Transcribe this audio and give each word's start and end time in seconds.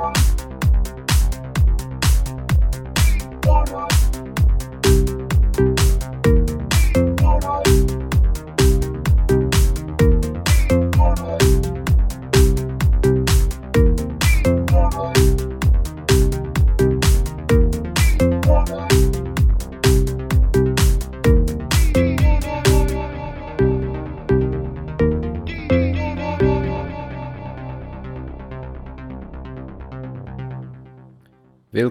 you 0.00 0.29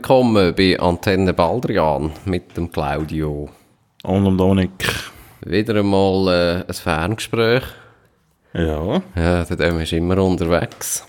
Willkommen 0.09 0.55
bei 0.55 0.79
Antenne 0.79 1.35
Baldrian 1.35 2.09
mit 2.25 2.57
dem 2.57 2.71
Claudio. 2.71 3.47
Und 4.01 4.25
dem 4.25 4.39
Dominik. 4.39 4.71
Wieder 5.45 5.75
einmal 5.75 6.33
äh, 6.33 6.65
ein 6.67 6.73
Ferngespräch. 6.73 7.61
Ja. 8.55 9.03
Ja, 9.15 9.45
der 9.45 9.55
Döm 9.55 9.79
ist 9.79 9.93
immer 9.93 10.17
unterwegs. 10.17 11.05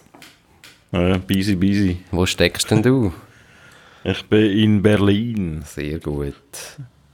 ja, 0.92 1.16
busy, 1.16 1.56
busy. 1.56 2.00
Wo 2.10 2.26
steckst 2.26 2.70
denn 2.70 2.82
du? 2.82 3.10
Ich 4.04 4.22
bin 4.26 4.50
in 4.50 4.82
Berlin, 4.82 5.62
Sehr 5.64 5.98
gut. 5.98 6.34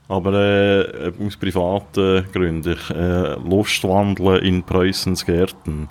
aber 0.09 0.33
äh, 0.33 1.13
aus 1.25 1.37
privaten 1.37 2.25
Gründen. 2.33 2.73
Ich 2.73 2.89
äh, 2.89 3.35
Lustwandeln 3.35 4.43
in 4.43 4.61
Preußens 4.61 5.25
Gärten. 5.25 5.87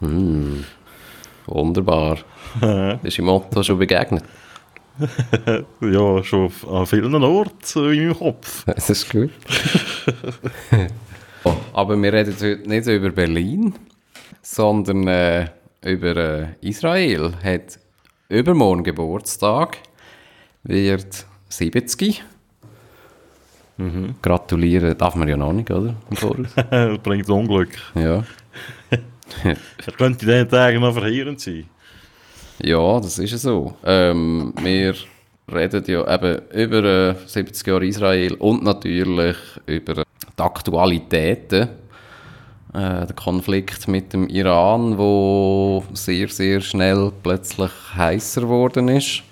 Wunderbar. 1.46 2.18
Das 2.60 2.98
ist 3.02 3.18
im 3.18 3.24
Motto 3.24 3.62
schon 3.62 3.78
begegnet. 3.78 4.24
ja, 5.80 6.24
schon 6.24 6.50
an 6.70 6.86
vielen 6.86 7.22
Orten 7.22 7.92
in 7.92 8.06
meinem 8.08 8.18
Kopf. 8.18 8.64
Das 8.64 8.90
ist 8.90 9.10
gut. 9.10 9.30
Oh, 11.44 11.54
Aber 11.74 11.96
wir 12.02 12.12
reden 12.12 12.34
heute 12.34 12.68
nicht 12.68 12.88
über 12.88 13.10
Berlin, 13.10 13.72
sondern 14.42 15.06
äh, 15.06 15.48
über 15.84 16.16
äh, 16.16 16.46
Israel. 16.60 17.34
Hat 17.40 17.78
übermorgen 18.28 18.82
Geburtstag, 18.82 19.78
wird 20.64 21.24
70. 21.48 22.24
Gratulieren 24.22 24.98
darf 24.98 25.14
man 25.14 25.28
ja 25.28 25.36
noch 25.36 25.52
nicht, 25.52 25.70
oder? 25.70 25.94
Das 26.70 26.98
bringt 26.98 27.28
Unglück. 27.28 27.70
ja. 27.94 28.24
Er 29.44 29.92
könnte 29.96 30.24
in 30.24 30.32
diesen 30.32 30.48
Tagen 30.48 30.80
noch 30.80 30.94
verheerend 30.94 31.40
sein. 31.40 31.66
Ja, 32.62 33.00
das 33.00 33.18
ist 33.18 33.40
so. 33.42 33.74
Ähm, 33.84 34.52
wir 34.62 34.94
reden 35.52 35.84
ja 35.86 36.14
eben 36.14 36.42
über 36.52 36.84
äh, 36.84 37.14
70 37.26 37.66
Jahre 37.66 37.86
Israel 37.86 38.34
und 38.34 38.62
natürlich 38.62 39.36
über 39.66 39.94
die 39.94 40.42
Aktualitäten. 40.42 41.68
Äh, 42.76 43.06
der 43.06 43.16
Konflikt 43.16 43.88
mit 43.88 44.12
dem 44.12 44.28
Iran, 44.28 44.98
wo 44.98 45.82
sehr, 45.94 46.28
sehr 46.28 46.60
schnell 46.60 47.12
plötzlich 47.22 47.70
heißer 47.94 48.42
geworden 48.42 48.88
ist. 48.88 49.22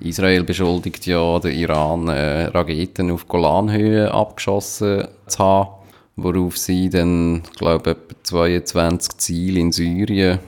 Israel 0.00 0.44
beschuldigt 0.44 1.06
ja 1.06 1.38
den 1.38 1.52
Iran, 1.52 2.08
äh, 2.08 2.44
Raketen 2.44 3.10
auf 3.10 3.28
Golanhöhe 3.28 4.10
abgeschossen 4.10 5.08
zu 5.26 5.38
haben, 5.38 5.70
worauf 6.16 6.56
sie 6.56 6.88
dann, 6.88 7.42
glaube 7.56 7.90
ich, 7.90 7.96
etwa 8.16 8.46
22 8.46 9.18
Ziele 9.18 9.60
in 9.60 9.72
Syrien, 9.72 10.38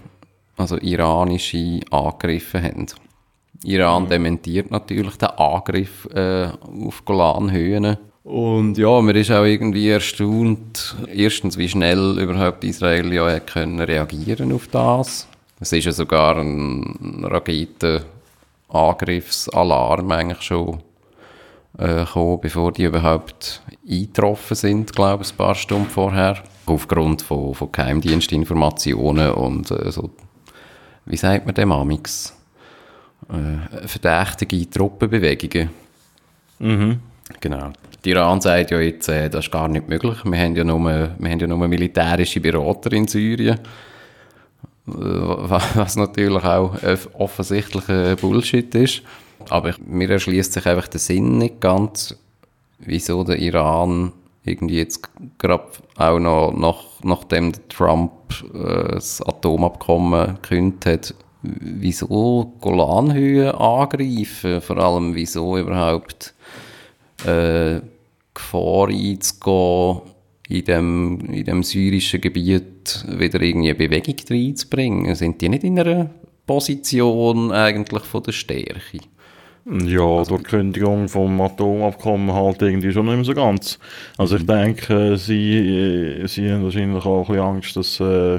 also 0.57 0.79
iranische, 0.79 1.81
angegriffen 1.91 2.63
haben. 2.63 2.87
Iran 3.65 4.09
dementiert 4.09 4.71
natürlich 4.71 5.17
den 5.17 5.31
Angriff 5.31 6.07
äh, 6.15 6.49
auf 6.87 7.05
Golanhöhen. 7.05 7.97
Und 8.23 8.77
ja, 8.77 9.01
man 9.01 9.15
ist 9.15 9.31
auch 9.31 9.45
irgendwie 9.45 9.89
erstaunt, 9.89 10.97
erstens, 11.15 11.57
wie 11.59 11.69
schnell 11.69 12.19
überhaupt 12.19 12.65
Israel 12.65 13.13
ja 13.13 13.39
können 13.41 13.79
reagieren 13.81 14.53
auf 14.53 14.67
das. 14.69 15.29
Es 15.61 15.73
ist 15.73 15.85
ja 15.85 15.93
sogar 15.93 16.37
ein 16.37 17.25
Raketenangriffsalarm 17.25 20.11
eigentlich 20.11 20.43
schon 20.43 20.81
äh, 21.79 22.05
gekommen, 22.05 22.41
bevor 22.43 22.73
die 22.73 22.85
überhaupt 22.85 23.63
eingetroffen 23.89 24.57
sind, 24.57 24.93
glaube 24.93 25.23
ich, 25.23 25.33
ein 25.33 25.37
paar 25.37 25.55
Stunden 25.55 25.89
vorher. 25.89 26.43
Aufgrund 26.67 27.23
von, 27.23 27.55
von 27.55 27.71
Geheimdienstinformationen 27.71 29.31
und 29.35 29.71
äh, 29.71 29.93
so, 29.93 30.11
wie 31.07 31.17
sagt 31.17 31.47
man 31.47 31.55
dem 31.55 31.73
Amix? 31.73 32.35
Äh, 33.29 33.87
verdächtige 33.89 34.69
Truppenbewegungen. 34.71 35.71
Genau. 37.41 37.73
Die 38.05 38.11
Iran 38.11 38.41
sagt 38.41 38.71
ja 38.71 38.79
jetzt, 38.81 39.09
äh, 39.09 39.29
das 39.29 39.47
ist 39.47 39.51
gar 39.53 39.67
nicht 39.69 39.89
möglich. 39.89 40.19
Wir 40.25 40.39
haben 40.39 40.55
ja 40.55 40.63
nur, 40.65 40.85
wir 40.85 41.31
haben 41.31 41.41
ja 41.41 41.47
nur 41.47 41.67
militärische 41.67 42.41
Berater 42.41 42.93
in 42.93 43.09
Syrien. 43.09 43.59
Äh, 44.87 44.93
wa- 44.93 45.63
Was 45.75 45.97
natürlich 45.97 46.45
auch 46.45 46.81
äh, 46.83 46.97
offensichtlicher 47.15 48.15
Bullshit 48.17 48.73
ist. 48.77 49.03
Aber 49.49 49.75
mir 49.85 50.09
erschließt 50.11 50.53
sich 50.53 50.67
einfach 50.67 50.89
der 50.89 51.01
Sinn 51.01 51.39
nicht 51.39 51.61
ganz, 51.61 52.15
wieso 52.79 53.25
der 53.25 53.39
Iran 53.39 54.13
irgendwie 54.45 54.79
jetzt 54.79 55.09
gerade 55.39 55.65
auch 55.97 56.19
noch, 56.21 56.53
nach, 56.57 56.85
nachdem 57.07 57.53
Trump 57.69 58.13
äh, 58.55 58.93
das 58.93 59.23
Atomabkommen 59.23 60.37
gekündigt 60.43 60.87
hat, 60.87 61.15
wieso 61.43 62.53
Golanhöhen 62.61 63.53
angreifen, 63.53 64.61
vor 64.61 64.79
allem 64.79 65.15
wieso 65.15 65.57
überhaupt 65.57 66.35
äh, 67.25 67.81
Gefahr 68.35 68.89
einzugehen, 68.89 70.01
in 70.49 70.65
dem, 70.65 71.21
in 71.33 71.45
dem 71.45 71.63
syrischen 71.63 72.21
Gebiet 72.21 73.05
wieder 73.09 73.41
irgendwie 73.41 73.75
Bewegung 73.75 74.17
reinzubringen. 74.29 75.15
Sind 75.15 75.41
die 75.41 75.49
nicht 75.49 75.65
in 75.65 75.79
einer 75.79 76.11
Position 76.47 77.51
eigentlich 77.51 78.05
von 78.05 78.23
der 78.23 78.33
Stärke? 78.33 79.01
Ja, 79.69 80.23
durch 80.23 80.43
die 80.43 80.49
Kündigung 80.49 81.09
vom 81.09 81.41
Atomabkommen 81.41 82.33
halt 82.33 82.63
irgendwie 82.63 82.93
schon 82.93 83.07
nicht 83.07 83.17
mehr 83.17 83.25
so 83.25 83.35
ganz. 83.35 83.81
Also 84.17 84.37
ich 84.37 84.47
denke, 84.47 85.17
sie, 85.17 86.21
äh, 86.23 86.27
sie 86.29 86.53
haben 86.53 86.63
wahrscheinlich 86.63 87.05
auch 87.05 87.29
ein 87.29 87.33
bisschen 87.33 87.43
Angst, 87.43 87.77
dass, 87.77 87.99
äh, 87.99 88.37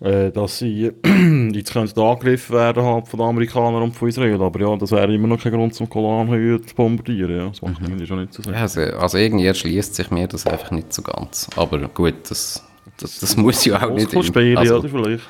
äh, 0.00 0.32
dass 0.32 0.58
sie 0.58 0.90
jetzt 1.52 1.72
könnten 1.72 2.00
angegriffen 2.00 2.56
werden 2.56 2.82
halt 2.82 3.06
von 3.06 3.20
den 3.20 3.28
Amerikanern 3.28 3.84
und 3.84 3.94
von 3.94 4.08
Israel. 4.08 4.42
Aber 4.42 4.60
ja, 4.60 4.76
das 4.76 4.90
wäre 4.90 5.14
immer 5.14 5.28
noch 5.28 5.40
kein 5.40 5.52
Grund, 5.52 5.74
zum 5.74 5.88
Golanhöhe 5.88 6.60
zu 6.60 6.74
bombardieren. 6.74 7.36
Ja. 7.36 7.48
Das 7.50 7.62
macht 7.62 7.80
irgendwie 7.80 8.06
schon 8.08 8.20
nicht 8.20 8.34
so. 8.34 8.42
Ja, 8.50 8.62
also, 8.62 8.80
also 8.80 9.16
irgendwie 9.16 9.46
erschließt 9.46 9.94
sich 9.94 10.10
mir 10.10 10.26
das 10.26 10.44
einfach 10.44 10.72
nicht 10.72 10.92
so 10.92 11.02
ganz. 11.02 11.48
Aber 11.54 11.78
gut, 11.86 12.14
das, 12.28 12.64
das, 12.96 13.20
das 13.20 13.36
muss 13.36 13.64
ja 13.64 13.80
auch 13.80 13.94
nicht... 13.94 14.10
Spiele, 14.24 14.58
also, 14.58 14.78
oder 14.80 14.88
vielleicht. 14.88 15.28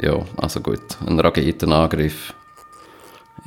Ja, 0.00 0.24
also 0.38 0.60
gut, 0.60 0.80
ein 1.06 1.20
Raketenangriff 1.20 2.34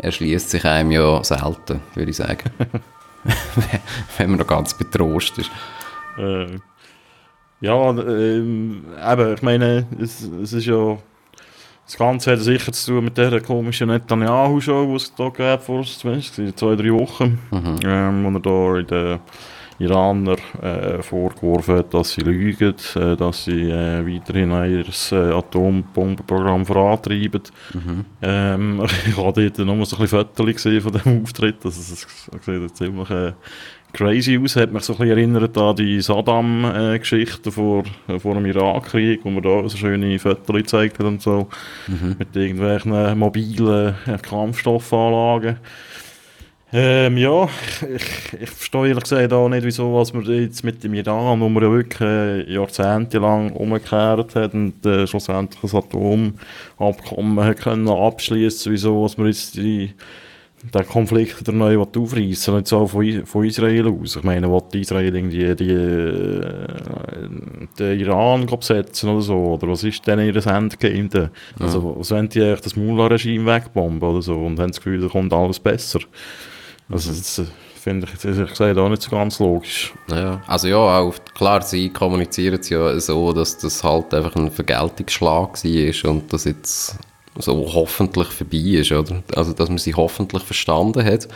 erschließt 0.02 0.50
sich 0.50 0.66
einem 0.66 0.92
ja 0.92 1.24
selten, 1.24 1.82
würde 1.96 2.12
ich 2.12 2.18
sagen. 2.18 2.50
Wenn 4.18 4.30
man 4.30 4.40
noch 4.40 4.48
ganz 4.48 4.74
betrost 4.74 5.38
ist. 5.38 5.52
Äh, 6.18 6.58
ja, 7.62 7.90
ähm, 7.90 8.86
eben, 8.98 9.34
ich 9.34 9.42
meine, 9.42 9.86
es, 10.00 10.22
es 10.22 10.54
ist 10.54 10.66
ja. 10.66 10.98
Das 11.86 11.98
Ganze 11.98 12.34
hat 12.34 12.40
sicher 12.40 12.72
zu 12.72 12.92
tun 12.92 13.06
mit 13.06 13.18
dieser 13.18 13.42
komischen 13.42 13.88
Netanyahu-Show, 13.88 14.86
die 14.90 14.96
es 14.96 15.14
da 15.16 15.30
gab 15.30 15.64
vor 15.64 15.84
zwei, 15.84 16.20
drei 16.76 16.94
Wochen. 16.94 17.40
Ähm, 17.84 18.24
wo 18.24 18.30
er 18.30 18.40
da 18.40 18.80
in 18.80 18.86
den 18.86 19.20
Iraner 19.80 20.36
äh, 20.62 21.02
vorgeworfen 21.02 21.84
dass 21.90 22.12
sie 22.12 22.22
lügen, 22.22 22.76
äh, 22.96 23.16
dass 23.16 23.46
sie 23.46 23.70
äh, 23.70 24.06
weiterhin 24.06 24.52
ihr 24.52 24.86
äh, 25.12 25.34
Atombombenprogramm 25.34 26.66
vorantreiben. 26.66 27.44
Ähm, 28.22 28.84
ich 29.08 29.18
habe 29.18 29.50
dort 29.50 29.66
nur 29.66 29.86
so 29.86 29.96
ein 29.98 30.02
bisschen 30.02 30.54
gesehen 30.54 30.82
von 30.82 30.92
dem 30.92 31.24
Auftritt. 31.24 31.64
Also, 31.64 31.80
es 31.80 32.08
sieht 32.46 32.78
ziemlich 32.78 33.10
äh, 33.10 33.34
crazy 33.94 34.40
aus. 34.42 34.56
Hat 34.56 34.72
mich 34.72 34.84
so 34.84 34.94
ein 34.94 35.00
bisschen 35.00 35.18
erinnert 35.18 35.58
an 35.58 35.76
die 35.76 36.02
Saddam-Geschichte 36.02 37.52
vor, 37.52 37.84
äh, 38.08 38.20
vor 38.20 38.36
dem 38.36 38.46
Irakkrieg, 38.46 39.22
wo 39.24 39.30
man 39.30 39.44
da 39.44 39.68
so 39.68 39.78
schöne 39.78 40.20
Fotos 40.20 40.56
gezeigt 40.56 41.00
hat 41.00 41.06
und 41.06 41.22
so. 41.22 41.48
Mit 42.18 42.36
irgendwelchen 42.36 43.18
mobilen 43.18 43.96
äh, 44.06 44.18
Kampfstoffanlagen. 44.18 45.58
Ähm, 46.72 47.18
ja, 47.18 47.50
ich, 47.96 48.34
ich 48.40 48.50
verstehe 48.50 48.90
ehrlich 48.90 49.04
gesagt 49.04 49.34
auch 49.34 49.50
nicht, 49.50 49.64
wieso 49.64 49.92
was 49.96 50.14
man 50.14 50.24
jetzt 50.26 50.64
mit 50.64 50.84
dem 50.84 50.94
Iran, 50.94 51.40
wo 51.40 51.50
man 51.50 51.64
ja 51.64 51.72
wirklich 51.72 52.02
äh, 52.02 52.54
jahrzehntelang 52.54 53.54
umgekehrt 53.54 54.36
hat 54.36 54.54
und 54.54 54.86
äh, 54.86 55.08
schlussendlich 55.08 55.60
das 55.60 55.74
Atomabkommen 55.74 57.44
hat 57.44 57.62
können 57.62 57.90
abschließen, 57.90 58.72
wieso 58.72 59.04
was 59.04 59.18
man 59.18 59.28
jetzt 59.28 59.56
die, 59.56 59.96
den 60.72 60.86
Konflikt 60.86 61.40
wieder 61.40 61.54
neu 61.54 61.80
aufreißen 61.80 62.56
nicht 62.56 62.68
so 62.68 62.86
von, 62.86 63.26
von 63.26 63.46
Israel 63.46 63.88
aus. 63.88 64.18
Ich 64.18 64.24
meine, 64.24 64.52
will 64.52 64.62
Israel 64.74 65.16
irgendwie 65.16 65.56
die, 65.56 65.72
äh, 65.72 66.68
den 67.80 68.00
Iran 68.00 68.46
besetzen 68.46 69.10
oder 69.10 69.22
so? 69.22 69.38
Oder 69.56 69.70
was 69.70 69.84
ist 69.84 70.06
denn 70.06 70.20
ihr 70.20 70.46
Endgame? 70.46 71.10
Da? 71.10 71.32
Also, 71.60 71.96
was 71.98 72.12
wollen 72.12 72.30
die 72.30 72.42
das 72.42 72.76
Mullah-Regime 72.76 73.52
wegbomben 73.52 74.08
oder 74.08 74.22
so? 74.22 74.36
Und 74.36 74.60
haben 74.60 74.68
das 74.68 74.78
Gefühl, 74.78 75.02
da 75.02 75.08
kommt 75.08 75.34
alles 75.34 75.60
besser? 75.60 76.02
Also, 76.92 77.12
das 77.12 77.40
äh, 77.40 77.46
finde 77.76 78.08
ich, 78.12 78.26
ehrlich 78.26 78.50
gesagt, 78.50 78.78
auch 78.78 78.90
nicht 78.90 79.02
so 79.02 79.12
ganz 79.12 79.40
logisch. 79.40 79.94
Ja, 80.10 80.42
also 80.48 80.68
ja, 80.68 80.78
auch, 80.78 81.16
klar, 81.36 81.62
sie 81.62 81.90
kommunizieren 81.90 82.60
es 82.60 82.70
ja 82.70 83.00
so, 83.00 83.32
dass 83.34 83.58
das 83.58 83.84
halt 83.84 84.14
einfach 84.14 84.36
ein 84.36 84.52
Vergeltungsschlag 84.52 85.64
war 85.64 86.12
und 86.12 86.34
das 86.34 86.46
jetzt 86.46 86.96
so 87.38 87.74
hoffentlich 87.74 88.28
vorbei 88.28 88.58
ist, 88.58 88.92
oder? 88.92 89.24
Also, 89.36 89.54
dass 89.54 89.70
man 89.70 89.78
sie 89.78 89.94
hoffentlich 89.94 90.44
verstanden 90.44 91.06
hat. 91.06 91.28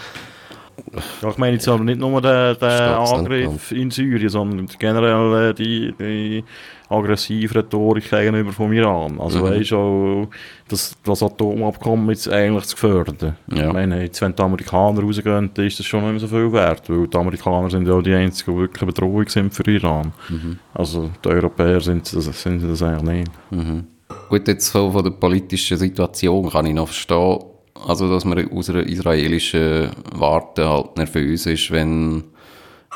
Ja, 1.22 1.30
ich 1.30 1.38
meine 1.38 1.54
jetzt 1.56 1.68
aber 1.68 1.84
nicht 1.84 2.00
nur 2.00 2.22
den, 2.22 2.58
den. 2.60 2.70
Angriff 2.70 3.72
in 3.72 3.90
Syrien, 3.92 4.30
sondern 4.30 4.68
generell 4.80 5.50
äh, 5.50 5.54
die, 5.54 5.94
die 6.00 6.44
aggressive 6.90 7.56
Rhetorik 7.56 8.10
gegenüber 8.10 8.52
vom 8.52 8.72
Iran. 8.74 9.20
Also 9.20 9.40
Mhm. 9.40 9.44
weißt 9.44 9.72
du, 9.72 9.78
auch, 9.78 10.28
das, 10.68 10.96
das 11.04 11.24
Atomabkommen 11.24 12.10
jetzt 12.10 12.30
eigentlich 12.30 12.66
zu 12.66 12.76
gefördern. 12.76 13.36
Ja. 13.52 13.68
Ich 13.68 13.74
meine, 13.74 14.04
jetzt, 14.04 14.22
wenn 14.22 14.36
die 14.36 14.42
Amerikaner 14.44 15.02
rausgehen, 15.02 15.50
dann 15.54 15.66
ist 15.66 15.80
das 15.80 15.86
schon 15.86 16.02
nicht 16.04 16.12
mehr 16.12 16.20
so 16.20 16.28
viel 16.28 16.52
wert, 16.52 16.88
weil 16.90 17.08
die 17.08 17.18
Amerikaner 17.18 17.70
sind 17.70 17.88
ja 17.88 17.94
auch 17.94 18.02
die 18.04 18.14
einzigen, 18.14 18.54
die 18.54 18.62
wirklich 18.62 18.86
Bedrohung 18.86 19.28
sind 19.28 19.54
für 19.54 19.64
Iran. 19.70 20.14
Mhm. 20.30 20.60
Also 20.74 21.10
die 21.24 21.30
Europäer 21.30 21.82
sind, 21.82 22.06
sind 22.06 22.64
das 22.70 22.82
eigentlich 22.84 23.28
nicht. 23.52 23.84
Gut, 24.30 24.48
jetzt 24.48 24.72
so 24.72 24.92
von 24.92 25.04
der 25.04 25.12
politischen 25.12 25.78
Situation 25.78 26.50
kann 26.50 26.66
ich 26.68 26.74
noch 26.74 26.88
verstehen, 26.88 27.40
also 27.86 28.10
dass 28.10 28.26
man 28.26 28.50
aus 28.52 28.70
einer 28.70 28.86
israelischen 28.86 29.90
Warte 30.14 30.68
halt 30.68 30.98
nervös 30.98 31.46
ist, 31.46 31.72
wenn 31.72 32.24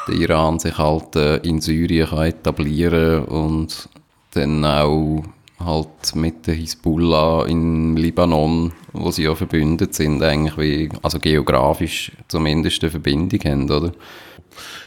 der 0.07 0.15
Iran 0.15 0.59
sich 0.59 0.77
halt 0.77 1.15
äh, 1.15 1.37
in 1.37 1.61
Syrien 1.61 2.07
kann 2.07 2.25
etablieren 2.25 3.25
und 3.25 3.89
dann 4.33 4.63
auch 4.63 5.23
halt 5.59 6.15
mit 6.15 6.47
der 6.47 6.53
Hisbollah 6.53 7.45
in 7.47 7.95
Libanon, 7.97 8.71
wo 8.93 9.11
sie 9.11 9.23
ja 9.23 9.33
verbündet 9.35 9.95
sind, 9.95 10.21
eigentlich 10.21 10.57
wie, 10.57 10.89
also 11.01 11.19
geografisch 11.19 12.11
zumindest 12.27 12.83
eine 12.83 12.91
Verbindung 12.91 13.39
haben, 13.43 13.71
oder? 13.71 13.91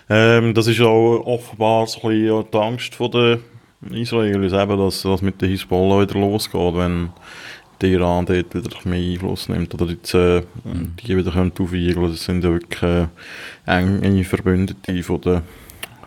Ähm, 0.09 0.55
das 0.55 0.67
ist 0.67 0.81
auch 0.81 1.23
offenbar 1.25 1.87
so 1.87 2.09
ein 2.09 2.11
bisschen 2.11 2.45
die 2.53 2.59
Angst 2.59 2.99
den 2.99 3.41
Israelis, 3.93 4.53
eben, 4.53 4.79
dass 4.79 5.03
das 5.03 5.23
mit 5.23 5.41
der 5.41 5.49
Hisbollah 5.49 6.03
wieder 6.03 6.19
losgeht, 6.19 6.75
wenn 6.75 7.11
der 7.81 7.91
Iran 7.91 8.27
dort 8.27 8.55
wieder 8.55 8.71
mehr 8.85 9.13
Einfluss 9.13 9.49
nimmt 9.49 9.75
oder 9.75 9.87
jetzt, 9.87 10.15
äh, 10.15 10.43
die 11.03 11.17
wieder 11.17 11.33
können 11.33 11.53
aufwiegeln. 11.59 12.11
Das 12.11 12.25
sind 12.25 12.45
ja 12.45 12.51
wirklich 12.51 12.83
äh, 12.83 13.07
enge 13.67 14.25
Verbündete 14.25 15.03
von 15.03 15.21
den 15.21 15.43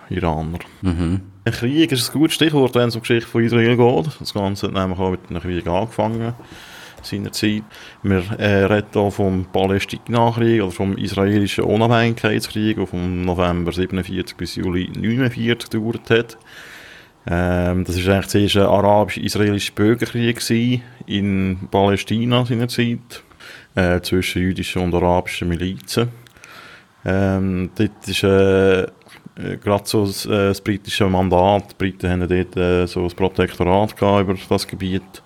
Iranern. 0.09 0.59
Mhm. 0.81 1.21
Ein 1.45 1.53
Krieg 1.53 1.91
ist 1.91 2.09
ein 2.09 2.13
gutes 2.13 2.35
Stichwort, 2.35 2.75
wenn 2.75 2.89
es 2.89 2.95
um 2.95 3.01
die 3.01 3.07
Geschichte 3.07 3.29
von 3.29 3.43
Israel 3.43 3.75
geht. 3.75 4.19
Das 4.19 4.33
Ganze 4.33 4.67
hat 4.67 4.73
nämlich 4.73 4.99
auch 4.99 5.11
mit 5.11 5.21
einem 5.29 5.41
Krieg 5.41 5.67
angefangen 5.67 6.33
seinerzeit. 7.05 7.63
Wir 8.01 8.23
äh, 8.39 8.65
reden 8.65 8.87
hier 8.93 9.11
vom 9.11 9.45
Palästina-Krieg 9.51 10.61
oder 10.61 10.71
vom 10.71 10.97
israelischen 10.97 11.65
Unabhängigkeitskrieg, 11.65 12.77
der 12.77 12.87
vom 12.87 13.25
November 13.25 13.71
47 13.71 14.37
bis 14.37 14.55
Juli 14.55 14.89
49 14.95 15.69
gedauert 15.69 16.09
hat. 16.09 16.37
Ähm, 17.25 17.85
das 17.85 18.05
war 18.05 18.15
eigentlich 18.15 18.27
zuerst 18.27 18.57
ein 18.57 18.63
arabisch-israelischer 18.63 19.73
Bürgerkrieg 19.73 20.41
in 21.07 21.67
Palästina 21.71 22.45
seinerzeit 22.45 23.23
äh, 23.75 24.01
zwischen 24.01 24.41
jüdischen 24.41 24.81
und 24.81 24.93
arabischen 24.93 25.47
Milizen. 25.47 26.09
Ähm, 27.05 27.69
dort 27.75 28.07
ist 28.07 28.23
äh, 28.23 28.83
äh, 29.35 29.57
gerade 29.57 29.83
so 29.85 30.05
das, 30.05 30.25
äh, 30.25 30.29
das 30.29 30.61
britische 30.61 31.07
Mandat. 31.07 31.71
Die 31.71 31.75
Briten 31.77 32.09
haben 32.09 32.27
dort 32.27 32.57
äh, 32.57 32.85
so 32.87 33.03
ein 33.03 33.11
Protektorat 33.11 33.93
über 34.01 34.35
das 34.49 34.67
Gebiet. 34.67 35.23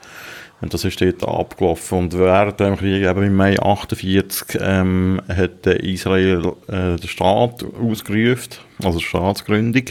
Und 0.59 0.73
das 0.73 0.85
ist 0.85 0.99
dort 0.99 1.23
abgelaufen. 1.23 1.99
Und 1.99 2.17
während 2.17 2.59
dem 2.59 2.77
Krieg, 2.77 3.03
eben 3.03 3.23
im 3.23 3.35
Mai 3.35 3.59
48, 3.59 4.57
ähm, 4.59 5.21
hat 5.27 5.67
Israel 5.67 6.53
äh, 6.67 6.95
den 6.95 7.07
Staat 7.07 7.63
ausgerufen, 7.79 8.53
also 8.83 8.99
Staatsgründung. 8.99 9.83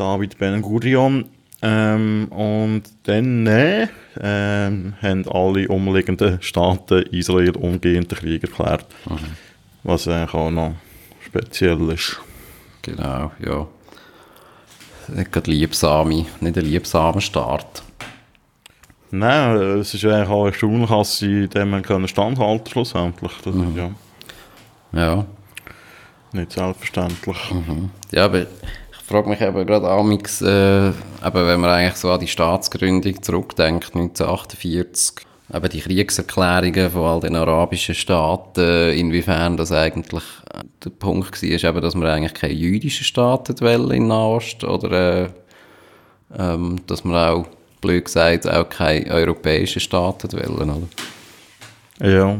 David 0.00 0.38
Ben 0.38 0.62
Gurion. 0.62 1.26
Ähm, 1.62 2.28
und 2.30 2.84
dann 3.02 3.46
äh, 3.46 3.86
ähm, 4.18 4.94
haben 5.02 5.28
alle 5.28 5.68
umliegenden 5.68 6.40
Staaten 6.40 7.02
Israel 7.10 7.50
umgehend 7.56 8.10
den 8.10 8.16
Krieg 8.18 8.42
erklärt. 8.42 8.86
Was 9.82 10.08
eigentlich 10.08 10.32
auch 10.32 10.50
noch 10.50 10.72
speziell 11.22 11.90
ist. 11.90 12.18
Genau, 12.80 13.30
ja. 13.44 13.66
Nicht 15.08 15.32
gerade 15.32 15.50
liebsame, 15.50 16.24
nicht 16.40 16.56
ein 16.56 16.64
liebsamer 16.64 17.20
Start. 17.20 17.82
Nein, 19.10 19.56
es 19.80 19.92
ist 19.92 20.04
eigentlich 20.06 20.28
auch 20.30 20.46
erstaunlich, 20.46 20.88
dass 20.88 21.18
sie 21.18 21.46
dem 21.48 21.82
können 21.82 22.08
standhalten 22.08 22.70
schlussendlich. 22.70 23.32
Das 23.44 23.54
ist 23.54 23.76
ja 23.76 23.90
Ja. 24.92 25.26
nicht 26.32 26.52
selbstverständlich. 26.52 27.36
Ja, 28.12 28.24
aber 28.24 28.46
frage 29.10 29.28
mich 29.28 29.40
eben 29.40 29.66
gerade 29.66 29.88
amix, 29.88 30.40
äh, 30.40 30.88
eben 30.88 30.94
wenn 31.22 31.60
man 31.60 31.70
eigentlich 31.70 31.96
so 31.96 32.12
an 32.12 32.20
die 32.20 32.28
Staatsgründung 32.28 33.20
zurückdenkt, 33.20 33.92
1948, 33.96 35.26
eben 35.52 35.68
die 35.68 35.80
Kriegserklärungen 35.80 36.90
von 36.90 37.02
all 37.02 37.20
den 37.20 37.34
arabischen 37.34 37.96
Staaten, 37.96 38.92
inwiefern 38.92 39.56
das 39.56 39.72
eigentlich 39.72 40.22
äh, 40.54 40.62
der 40.84 40.90
Punkt 40.90 41.42
war, 41.42 41.48
ist 41.48 41.64
eben, 41.64 41.80
dass 41.80 41.96
man 41.96 42.08
eigentlich 42.08 42.34
keine 42.34 42.54
jüdischen 42.54 43.04
Staaten 43.04 43.60
wollen 43.60 43.90
in 43.90 44.06
Nahost 44.06 44.62
oder 44.62 45.24
äh, 45.24 45.28
ähm, 46.38 46.80
dass 46.86 47.02
man 47.02 47.16
auch, 47.16 47.46
blöd 47.80 48.04
gesagt, 48.04 48.48
auch 48.48 48.68
keine 48.68 49.10
europäischen 49.10 49.80
Staaten 49.80 50.30
wollen, 50.32 50.70
oder? 50.70 52.08
Ja. 52.08 52.38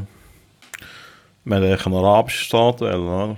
Wir 1.44 1.56
haben 1.56 1.64
eigentlich 1.64 1.87
einen 1.87 1.96
arabischen 1.96 2.44
Staat 2.44 2.81
wählen, 2.81 3.08
oder? 3.08 3.37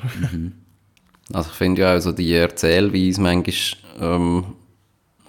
Also 1.32 1.48
ich 1.50 1.56
finde 1.56 1.82
ja 1.82 1.90
also 1.90 2.12
die 2.12 2.34
Erzählweise 2.34 3.20
manchmal, 3.20 3.54
ähm, 4.00 4.44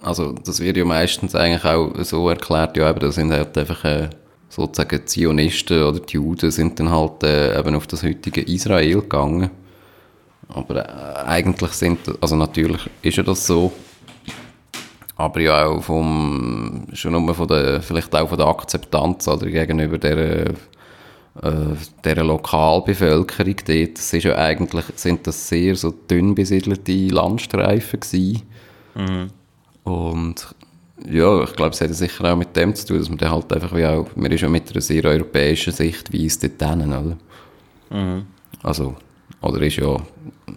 also 0.02 0.32
das 0.32 0.60
wird 0.60 0.76
ja 0.76 0.84
meistens 0.84 1.34
eigentlich 1.34 1.64
auch 1.64 1.92
so 2.02 2.28
erklärt, 2.28 2.76
ja 2.76 2.90
eben, 2.90 3.00
das 3.00 3.14
sind 3.14 3.32
halt 3.32 3.56
einfach 3.56 3.84
äh, 3.84 4.10
sozusagen 4.50 5.06
Zionisten 5.06 5.82
oder 5.82 6.00
die 6.00 6.14
Juden 6.14 6.50
sind 6.50 6.78
dann 6.78 6.90
halt 6.90 7.22
äh, 7.22 7.58
eben 7.58 7.74
auf 7.74 7.86
das 7.86 8.02
heutige 8.02 8.42
Israel 8.42 9.00
gegangen. 9.00 9.50
Aber 10.48 10.76
äh, 10.76 11.26
eigentlich 11.26 11.70
sind, 11.72 12.00
also 12.20 12.36
natürlich 12.36 12.82
ist 13.02 13.16
ja 13.16 13.22
das 13.22 13.46
so, 13.46 13.72
aber 15.16 15.40
ja 15.40 15.66
auch 15.66 15.82
vom, 15.82 16.86
schon 16.92 17.12
nur 17.12 17.34
von 17.34 17.48
der, 17.48 17.80
vielleicht 17.80 18.14
auch 18.14 18.28
von 18.28 18.38
der 18.38 18.46
Akzeptanz 18.46 19.26
oder 19.26 19.46
gegenüber 19.46 19.96
der, 19.96 20.52
äh, 21.42 21.76
der 22.04 22.22
Lokalbevölkerung 22.24 23.56
dort, 23.66 23.98
das 23.98 24.12
ist 24.12 24.24
ja 24.24 24.36
eigentlich, 24.36 24.84
sind 24.96 25.26
das 25.26 25.48
sehr 25.48 25.74
so 25.74 25.90
dünn 25.90 26.34
besiedelte 26.34 27.08
Landstreifen 27.08 28.00
gewesen. 28.00 28.42
Und 29.82 30.54
ja, 31.10 31.42
ich 31.42 31.52
glaube, 31.54 31.70
es 31.70 31.80
hat 31.80 31.94
sicher 31.94 32.32
auch 32.32 32.36
mit 32.36 32.54
dem 32.56 32.74
zu 32.74 32.86
tun, 32.86 32.98
dass 32.98 33.08
man 33.08 33.18
dann 33.18 33.32
halt 33.32 33.52
einfach 33.52 33.74
wie 33.74 33.84
auch, 33.84 34.06
man 34.14 34.30
ist 34.30 34.40
ja 34.40 34.48
mit 34.48 34.70
einer 34.70 34.80
sehr 34.80 35.04
europäischen 35.04 35.72
Sichtweise 35.72 36.48
dort 36.48 36.80
hin, 36.80 36.92
oder? 36.92 37.16
Also, 38.62 38.96
oder 39.42 39.60
ist 39.60 39.76
ja 39.76 39.96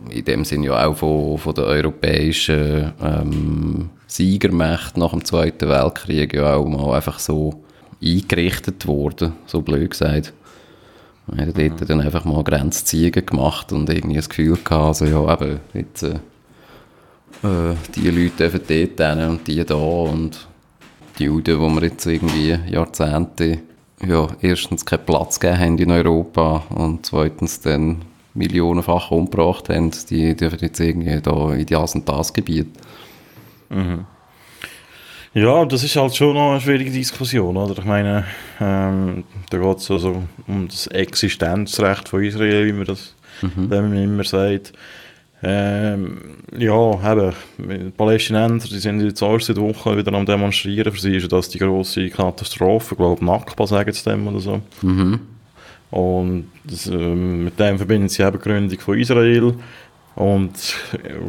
in 0.10 0.26
dem 0.26 0.46
Sinn 0.46 0.64
ja 0.64 0.86
auch 0.86 0.96
von, 0.96 1.38
von 1.38 1.56
der 1.56 1.66
europäischen 1.66 2.94
ähm, 3.02 3.90
Siegermächte 4.08 5.00
nach 5.00 5.12
dem 5.12 5.26
Zweiten 5.26 5.68
Weltkrieg 5.68 6.34
ja 6.34 6.56
auch 6.56 6.66
mal 6.66 6.96
einfach 6.96 7.20
so 7.20 7.64
eingerichtet 8.02 8.88
worden, 8.88 9.34
so 9.46 9.62
blöd 9.62 9.90
gesagt. 9.90 10.34
Wir 11.28 11.46
haben 11.46 11.54
dort 11.54 11.90
dann 11.90 12.02
einfach 12.02 12.26
mal 12.26 12.44
Grenzziegen 12.44 13.26
gemacht 13.26 13.72
und 13.74 13.90
irgendwie 13.90 14.16
das 14.16 14.30
Gefühl 14.30 14.58
gehabt, 14.64 15.02
also 15.02 15.06
ja, 15.06 15.34
eben, 15.34 15.60
jetzt, 15.74 16.04
äh, 16.04 16.20
äh, 17.44 17.76
die 17.96 18.10
Leute 18.10 18.50
dürfen 18.50 18.62
dort 18.98 19.18
hin 19.18 19.30
und 19.30 19.48
die 19.48 19.66
da 19.66 19.76
und 19.76 20.48
die 21.20 21.26
Juden, 21.26 21.60
die 21.60 21.76
wir 21.76 21.84
jetzt 21.84 22.06
irgendwie 22.06 22.58
Jahrzehnte 22.70 23.60
ja, 24.06 24.28
erstens 24.42 24.86
keinen 24.86 25.06
Platz 25.06 25.40
gegeben 25.40 25.60
haben 25.60 25.78
in 25.78 25.92
Europa 25.92 26.64
und 26.70 27.06
zweitens 27.06 27.60
dann 27.62 28.04
millionenfach 28.34 29.12
umgebracht 29.12 29.70
haben, 29.70 29.92
die 30.10 30.36
dürfen 30.36 30.60
jetzt 30.62 30.80
irgendwie 30.80 31.20
da 31.22 31.54
in 31.54 31.66
das 31.66 31.96
und 31.96 32.08
das 32.08 32.34
Gebiet. 32.34 32.70
Ja, 35.38 35.66
das 35.66 35.84
ist 35.84 35.96
halt 35.96 36.16
schon 36.16 36.34
noch 36.34 36.54
eine 36.54 36.62
schwierige 36.62 36.90
Diskussion, 36.90 37.56
oder? 37.58 37.78
Ich 37.78 37.86
meine, 37.86 38.26
ähm, 38.60 39.24
da 39.52 39.60
geht 39.60 39.78
es 39.78 39.92
also 39.92 40.24
um 40.48 40.68
das 40.68 40.88
Existenzrecht 40.88 42.10
von 42.10 42.24
Israel, 42.24 42.66
wie 42.66 42.74
man 42.74 42.86
das 42.86 43.14
wie 43.44 43.68
man 43.68 43.96
immer 43.96 44.24
sagt. 44.24 44.74
Ähm, 45.44 46.38
ja, 46.58 47.12
eben, 47.12 47.34
die 47.60 47.92
Palästinenser, 47.92 48.68
die 48.68 48.80
sind 48.80 49.00
jetzt 49.02 49.22
auch 49.22 49.40
seit 49.40 49.58
Wochen 49.58 49.96
wieder 49.96 50.12
am 50.12 50.26
Demonstrieren. 50.26 50.92
Für 50.92 51.00
sie 51.00 51.18
ist 51.18 51.32
das 51.32 51.50
die 51.50 51.60
grosse 51.60 52.10
Katastrophe, 52.10 52.96
ich 52.96 52.98
glaube 52.98 53.24
Nakba 53.24 53.68
sagen 53.68 53.94
sie 53.94 54.10
dem 54.10 54.28
oder 54.28 54.40
so. 54.40 54.60
Und 55.92 56.48
das, 56.64 56.88
ähm, 56.88 57.44
mit 57.44 57.60
dem 57.60 57.78
verbinden 57.78 58.10
sie 58.10 58.24
eben 58.24 58.40
die 58.40 58.44
Gründung 58.44 58.80
von 58.80 58.98
Israel. 58.98 59.54
Und 60.16 60.54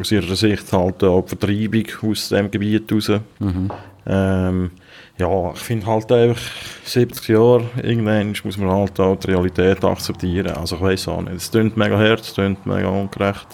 aus 0.01 0.11
ihrer 0.11 0.35
Sicht 0.35 0.73
halt 0.73 1.03
auch 1.03 1.21
die 1.21 1.29
Vertreibung 1.29 2.09
aus 2.09 2.29
dem 2.29 2.49
Gebiet 2.49 2.91
raus. 2.91 3.11
Mhm. 3.37 3.69
Ähm, 4.07 4.71
ja, 5.17 5.51
ich 5.51 5.59
finde 5.59 5.85
halt 5.85 6.11
einfach 6.11 6.41
70 6.85 7.27
Jahre, 7.27 7.65
irgendwann 7.83 8.33
muss 8.43 8.57
man 8.57 8.71
halt 8.71 8.99
auch 8.99 9.17
die 9.17 9.31
Realität 9.31 9.83
akzeptieren. 9.83 10.51
Also 10.51 10.77
ich 10.77 10.81
weiß 10.81 11.07
auch 11.09 11.21
nicht, 11.21 11.35
es 11.35 11.51
klingt 11.51 11.75
mega 11.77 11.97
hart, 11.97 12.21
es 12.21 12.33
klingt 12.33 12.65
mega 12.65 12.87
ungerecht 12.87 13.47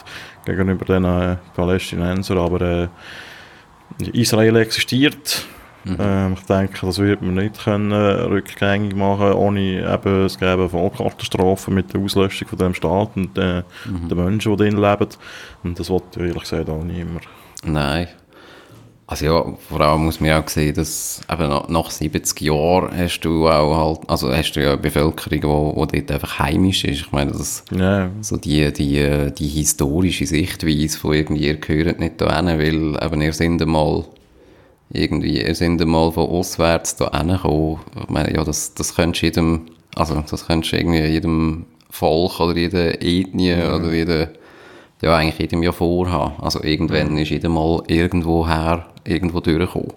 gegenüber 0.45 0.85
den 0.85 1.05
äh, 1.05 1.37
Palästinensern, 1.55 2.37
aber 2.37 2.61
äh, 2.61 2.87
Israel 4.13 4.57
existiert. 4.57 5.45
Mhm. 5.83 5.97
Ähm, 5.99 6.33
ich 6.33 6.45
denke, 6.45 6.85
das 6.85 6.97
wird 6.99 7.21
man 7.21 7.35
nicht 7.35 7.63
können, 7.63 7.91
äh, 7.91 7.95
rückgängig 7.95 8.95
machen, 8.95 9.33
ohne 9.33 9.59
eben, 9.93 10.25
es 10.25 10.37
gäbe 10.37 10.67
Vollkatastrophen 10.69 11.73
mit 11.75 11.93
der 11.93 12.01
Auslöschung 12.01 12.47
von 12.47 12.57
dem 12.57 12.73
Staat 12.73 13.09
und 13.15 13.37
äh, 13.37 13.63
Mhm. 13.85 14.09
den 14.09 14.17
Menschen, 14.25 14.55
die 14.57 14.63
drin 14.63 14.77
leben. 14.77 15.07
Und 15.63 15.79
das 15.79 15.89
wollte 15.89 16.19
ich 16.21 16.27
ehrlich 16.27 16.43
gesagt 16.43 16.69
auch 16.69 16.83
niemand. 16.83 17.27
Nein. 17.63 18.07
Also 19.07 19.25
ja, 19.25 19.45
vor 19.69 19.81
allem 19.81 20.05
muss 20.05 20.19
man 20.19 20.29
ja 20.29 20.41
auch 20.41 20.47
sehen, 20.47 20.73
dass 20.73 21.21
eben 21.31 21.47
nach, 21.47 21.69
nach 21.69 21.91
70 21.91 22.41
Jahren 22.41 22.97
hast 22.97 23.19
du 23.19 23.47
auch 23.47 23.97
halt, 23.99 24.09
also 24.09 24.33
hast 24.33 24.53
du 24.53 24.63
ja 24.63 24.69
eine 24.69 24.77
Bevölkerung, 24.77 25.87
die, 25.87 25.99
die 25.99 26.05
dort 26.05 26.11
einfach 26.11 26.39
heimisch 26.39 26.83
ist. 26.85 27.01
Ich 27.01 27.11
meine, 27.11 27.31
das, 27.31 27.63
Ja, 27.69 28.09
so 28.21 28.37
die, 28.37 28.73
die, 28.73 29.31
die 29.37 29.47
historische 29.47 30.25
Sichtweise 30.25 30.97
von 30.97 31.13
irgendwie, 31.13 31.45
ihr 31.45 31.57
gehört 31.57 31.99
nicht 31.99 32.19
da 32.19 32.35
hin, 32.35 32.47
weil 32.47 33.05
eben 33.05 33.21
ihr 33.21 33.33
sind 33.33 33.61
einmal 33.61 34.05
irgendwie, 34.91 35.39
ihr 35.39 35.55
sind 35.55 35.79
einmal 35.81 36.11
von 36.11 36.27
auswärts 36.27 36.95
da 36.95 37.11
hingekommen. 37.15 37.77
Ich 38.01 38.09
meine, 38.09 38.33
ja, 38.33 38.43
das, 38.43 38.73
das 38.73 38.95
könntest 38.95 39.21
du 39.21 39.25
jedem, 39.27 39.61
also 39.95 40.23
das 40.29 40.47
könntest 40.47 40.73
du 40.73 40.77
irgendwie 40.77 41.05
jedem 41.05 41.65
Volk 41.91 42.39
oder 42.39 42.57
jeder 42.57 43.01
Ethnie 43.03 43.53
oder 43.53 43.93
jeder, 43.93 44.29
ja, 45.01 45.15
eigentlich 45.15 45.39
jedem 45.39 45.63
ja 45.63 45.71
vorhaben. 45.71 46.33
Also 46.41 46.63
irgendwann 46.63 47.17
ist 47.17 47.29
jeder 47.29 47.49
mal 47.49 47.81
irgendwo 47.87 48.47
her, 48.47 48.85
irgendwo 49.03 49.39
durchgekommen. 49.39 49.93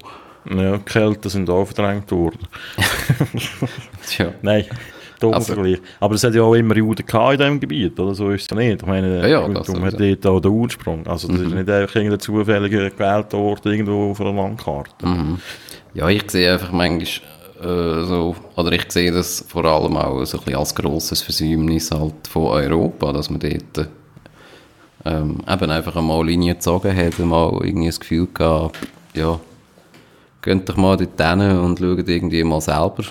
ja, 0.50 0.76
die 0.76 0.84
Kälte 0.84 1.28
sind 1.30 1.48
auch 1.50 1.66
verdrängt 1.66 2.10
worden. 2.10 2.38
Tja. 4.06 4.32
Nein, 4.42 4.64
dummer 5.20 5.36
Also-. 5.36 5.76
Aber 6.00 6.14
es 6.14 6.24
hat 6.24 6.34
ja 6.34 6.42
auch 6.42 6.54
immer 6.54 6.76
Juden 6.76 7.04
in 7.06 7.38
diesem 7.38 7.60
Gebiet, 7.60 7.98
oder? 7.98 8.14
So 8.14 8.30
ist 8.30 8.42
es 8.42 8.50
ja 8.50 8.56
nicht. 8.56 8.82
Ich 8.82 8.86
meine, 8.88 9.20
Ja, 9.22 9.26
ja, 9.26 9.46
Judentum 9.46 9.82
das 9.82 9.94
hat 9.94 10.00
dort 10.00 10.26
auch 10.26 10.40
den 10.40 10.50
Ursprung. 10.50 11.06
Also 11.06 11.28
das 11.28 11.40
ist 11.40 11.54
nicht 11.54 11.70
einfach 11.70 11.94
irgendein 11.94 12.20
zufälliger 12.20 12.90
gewählter 12.90 13.38
Ort 13.38 13.66
irgendwo 13.66 14.10
auf 14.10 14.20
einer 14.20 14.32
Landkarte. 14.32 15.06
Mhm. 15.06 15.38
Ja, 15.94 16.08
ich 16.08 16.30
sehe 16.30 16.52
einfach 16.52 16.72
manchmal 16.72 17.28
äh, 17.62 18.04
so, 18.04 18.36
oder 18.56 18.72
ich 18.72 18.84
sehe 18.90 19.10
das 19.10 19.44
vor 19.48 19.64
allem 19.64 19.96
auch 19.96 20.24
so 20.24 20.38
ein 20.38 20.44
bisschen 20.44 20.58
als 20.58 20.74
grosses 20.74 21.22
Versäumnis 21.22 21.90
halt 21.90 22.26
von 22.28 22.44
Europa, 22.46 23.12
dass 23.12 23.30
man 23.30 23.40
dort 23.40 23.88
ähm, 25.08 25.38
eben 25.48 25.70
einfach 25.70 25.96
einmal 25.96 26.26
Linie 26.26 26.54
gezogen 26.54 26.96
hat, 26.96 27.18
mal 27.18 27.58
irgendwie 27.62 27.86
das 27.86 28.00
Gefühl 28.00 28.28
gehabt, 28.32 28.78
ja, 29.14 29.38
geht 30.42 30.68
doch 30.68 30.76
mal 30.76 30.96
dort 30.96 31.20
hin 31.20 31.58
und 31.58 31.78
schaut 31.78 32.08
irgendwie 32.08 32.44
mal 32.44 32.60
selber. 32.60 33.04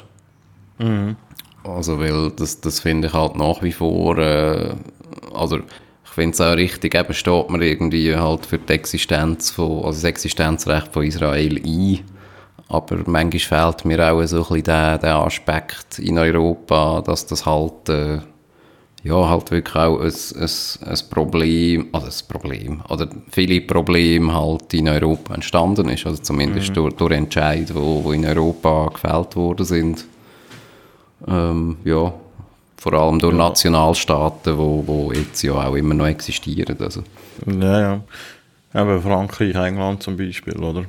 Also, 1.63 1.99
weil 1.99 2.31
das, 2.31 2.61
das 2.61 2.79
finde 2.79 3.07
ich 3.07 3.13
halt 3.13 3.35
nach 3.35 3.61
wie 3.61 3.73
vor, 3.73 4.17
äh, 4.17 4.75
also 5.33 5.57
ich 5.57 6.11
finde 6.11 6.33
es 6.33 6.41
auch 6.41 6.55
richtig, 6.55 6.95
eben 6.95 7.13
steht 7.13 7.49
man 7.49 7.61
irgendwie 7.61 8.15
halt 8.15 8.45
für 8.45 8.57
die 8.57 8.73
Existenz 8.73 9.51
von, 9.51 9.77
also 9.85 9.91
das 9.91 10.03
Existenzrecht 10.03 10.93
von 10.93 11.03
Israel 11.03 11.57
ein. 11.63 11.99
Aber 12.69 12.97
manchmal 13.05 13.39
fehlt 13.39 13.85
mir 13.85 14.11
auch 14.11 14.23
so 14.25 14.37
ein 14.37 14.43
bisschen 14.43 14.63
der, 14.63 14.97
der 14.97 15.15
Aspekt 15.15 15.99
in 15.99 16.17
Europa, 16.17 17.01
dass 17.01 17.25
das 17.25 17.45
halt, 17.45 17.89
äh, 17.89 18.19
ja, 19.07 19.29
halt 19.29 19.51
wirklich 19.51 19.75
auch 19.75 19.99
ein, 19.99 20.11
ein, 20.11 20.89
ein 20.89 21.09
Problem, 21.09 21.87
also 21.93 22.07
ein 22.07 22.27
Problem, 22.27 22.81
oder 22.89 23.07
viele 23.31 23.61
Probleme 23.61 24.33
halt 24.33 24.73
in 24.73 24.89
Europa 24.89 25.33
entstanden 25.33 25.89
ist, 25.89 26.05
also 26.05 26.21
zumindest 26.21 26.75
durch, 26.75 26.93
durch 26.95 27.13
Entscheidungen, 27.13 27.81
wo, 27.81 28.03
wo 28.03 28.11
in 28.11 28.25
Europa 28.25 28.89
gefällt 28.93 29.35
worden 29.35 29.65
sind. 29.65 30.05
Ähm, 31.27 31.77
ja, 31.85 32.13
vor 32.77 32.93
allem 32.93 33.19
durch 33.19 33.35
Nationalstaaten, 33.35 34.57
wo, 34.57 34.83
wo 34.85 35.11
jetzt 35.11 35.41
ja 35.41 35.53
auch 35.53 35.75
immer 35.75 35.93
noch 35.93 36.07
existieren. 36.07 36.77
Also, 36.79 37.01
Ja, 37.45 37.79
ja. 37.79 38.01
Eben 38.75 39.01
Frankreich, 39.01 39.55
England 39.55 40.03
zum 40.03 40.17
Beispiel, 40.17 40.57
oder? 40.57 40.83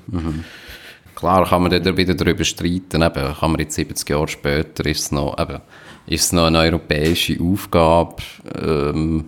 klar 1.15 1.49
kann 1.49 1.63
man 1.63 1.71
dann 1.71 1.97
wieder 1.97 2.15
darüber 2.15 2.45
streiten, 2.45 3.03
eben, 3.03 3.35
kann 3.35 3.51
man 3.51 3.61
jetzt 3.61 3.75
70 3.75 4.09
Jahre 4.09 4.29
später, 4.29 4.85
ist 4.87 5.01
es 5.01 5.13
noch, 5.13 5.39
eben, 5.39 5.61
ist 6.09 6.25
es 6.25 6.33
noch 6.33 6.47
eine 6.47 6.59
europäische 6.59 7.39
Aufgabe, 7.41 8.17
ähm, 8.61 9.27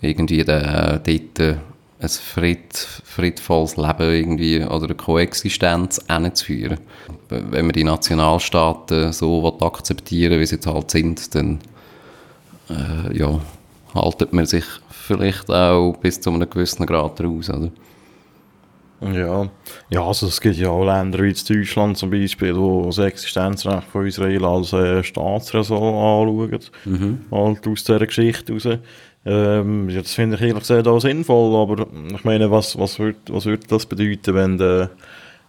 irgendwie 0.00 0.44
da, 0.44 0.98
dort 0.98 1.40
ein 1.40 2.08
fried, 2.08 2.74
friedvolles 3.04 3.76
Leben 3.76 4.00
irgendwie, 4.00 4.64
oder 4.64 4.86
eine 4.86 4.94
Koexistenz 4.94 6.00
hinzuführen. 6.08 6.78
Wenn 7.28 7.66
man 7.66 7.72
die 7.72 7.84
Nationalstaaten 7.84 9.12
so 9.12 9.42
will 9.42 9.66
akzeptieren 9.66 10.40
wie 10.40 10.46
sie 10.46 10.54
jetzt 10.54 10.66
halt 10.66 10.90
sind, 10.90 11.34
dann 11.34 11.58
äh, 12.70 13.18
ja, 13.18 13.40
haltet 13.94 14.32
man 14.32 14.46
sich 14.46 14.64
vielleicht 14.88 15.50
auch 15.50 15.96
bis 16.00 16.20
zu 16.20 16.30
einem 16.30 16.48
gewissen 16.48 16.86
Grad 16.86 17.20
raus, 17.20 17.50
oder? 17.50 17.70
Ja. 19.00 19.48
ja, 19.88 20.04
also 20.04 20.26
es 20.26 20.40
gibt 20.40 20.56
ja 20.56 20.68
auch 20.68 20.84
Länder 20.84 21.20
wie 21.22 21.32
Deutschland 21.32 21.96
zum 21.96 22.10
Beispiel, 22.10 22.54
wo 22.54 22.84
das 22.86 22.98
Existenzrecht 22.98 23.84
von 23.84 24.06
Israel 24.06 24.44
als 24.44 24.72
äh, 24.72 25.02
Staatsräson 25.02 25.78
anschauen. 25.78 26.70
Halt 27.30 27.66
aus 27.66 27.84
dieser 27.84 28.06
Geschichte 28.06 28.52
raus. 28.52 28.68
Ähm, 29.24 29.88
das 29.94 30.14
finde 30.14 30.36
ich 30.36 30.42
ehrlich 30.42 30.60
gesagt 30.60 30.86
auch 30.86 31.00
sinnvoll, 31.00 31.54
aber 31.60 31.86
ich 32.14 32.24
meine, 32.24 32.50
was, 32.50 32.78
was 32.78 32.98
würde 32.98 33.18
was 33.28 33.44
würd 33.44 33.70
das 33.70 33.84
bedeuten, 33.84 34.34
wenn, 34.34 34.56
der, 34.56 34.90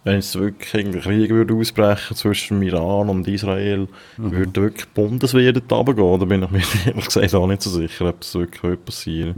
wenn 0.04 0.18
es 0.18 0.38
wirklich 0.38 0.74
irgendein 0.74 1.00
Krieg 1.02 1.30
würde 1.30 1.54
ausbrechen 1.54 2.14
zwischen 2.16 2.60
Iran 2.62 3.08
und 3.08 3.26
Israel, 3.28 3.88
würde 4.18 4.60
wirklich 4.60 4.84
die 4.84 5.00
Bundeswehr 5.00 5.54
runtergehen? 5.54 6.18
Da 6.20 6.24
bin 6.26 6.42
ich 6.42 6.50
mir 6.50 6.60
ehrlich 6.86 7.04
gesagt 7.06 7.34
auch 7.34 7.46
nicht 7.46 7.62
so 7.62 7.70
sicher, 7.70 8.08
ob 8.10 8.20
das 8.20 8.34
wirklich 8.34 8.84
passieren 8.84 9.34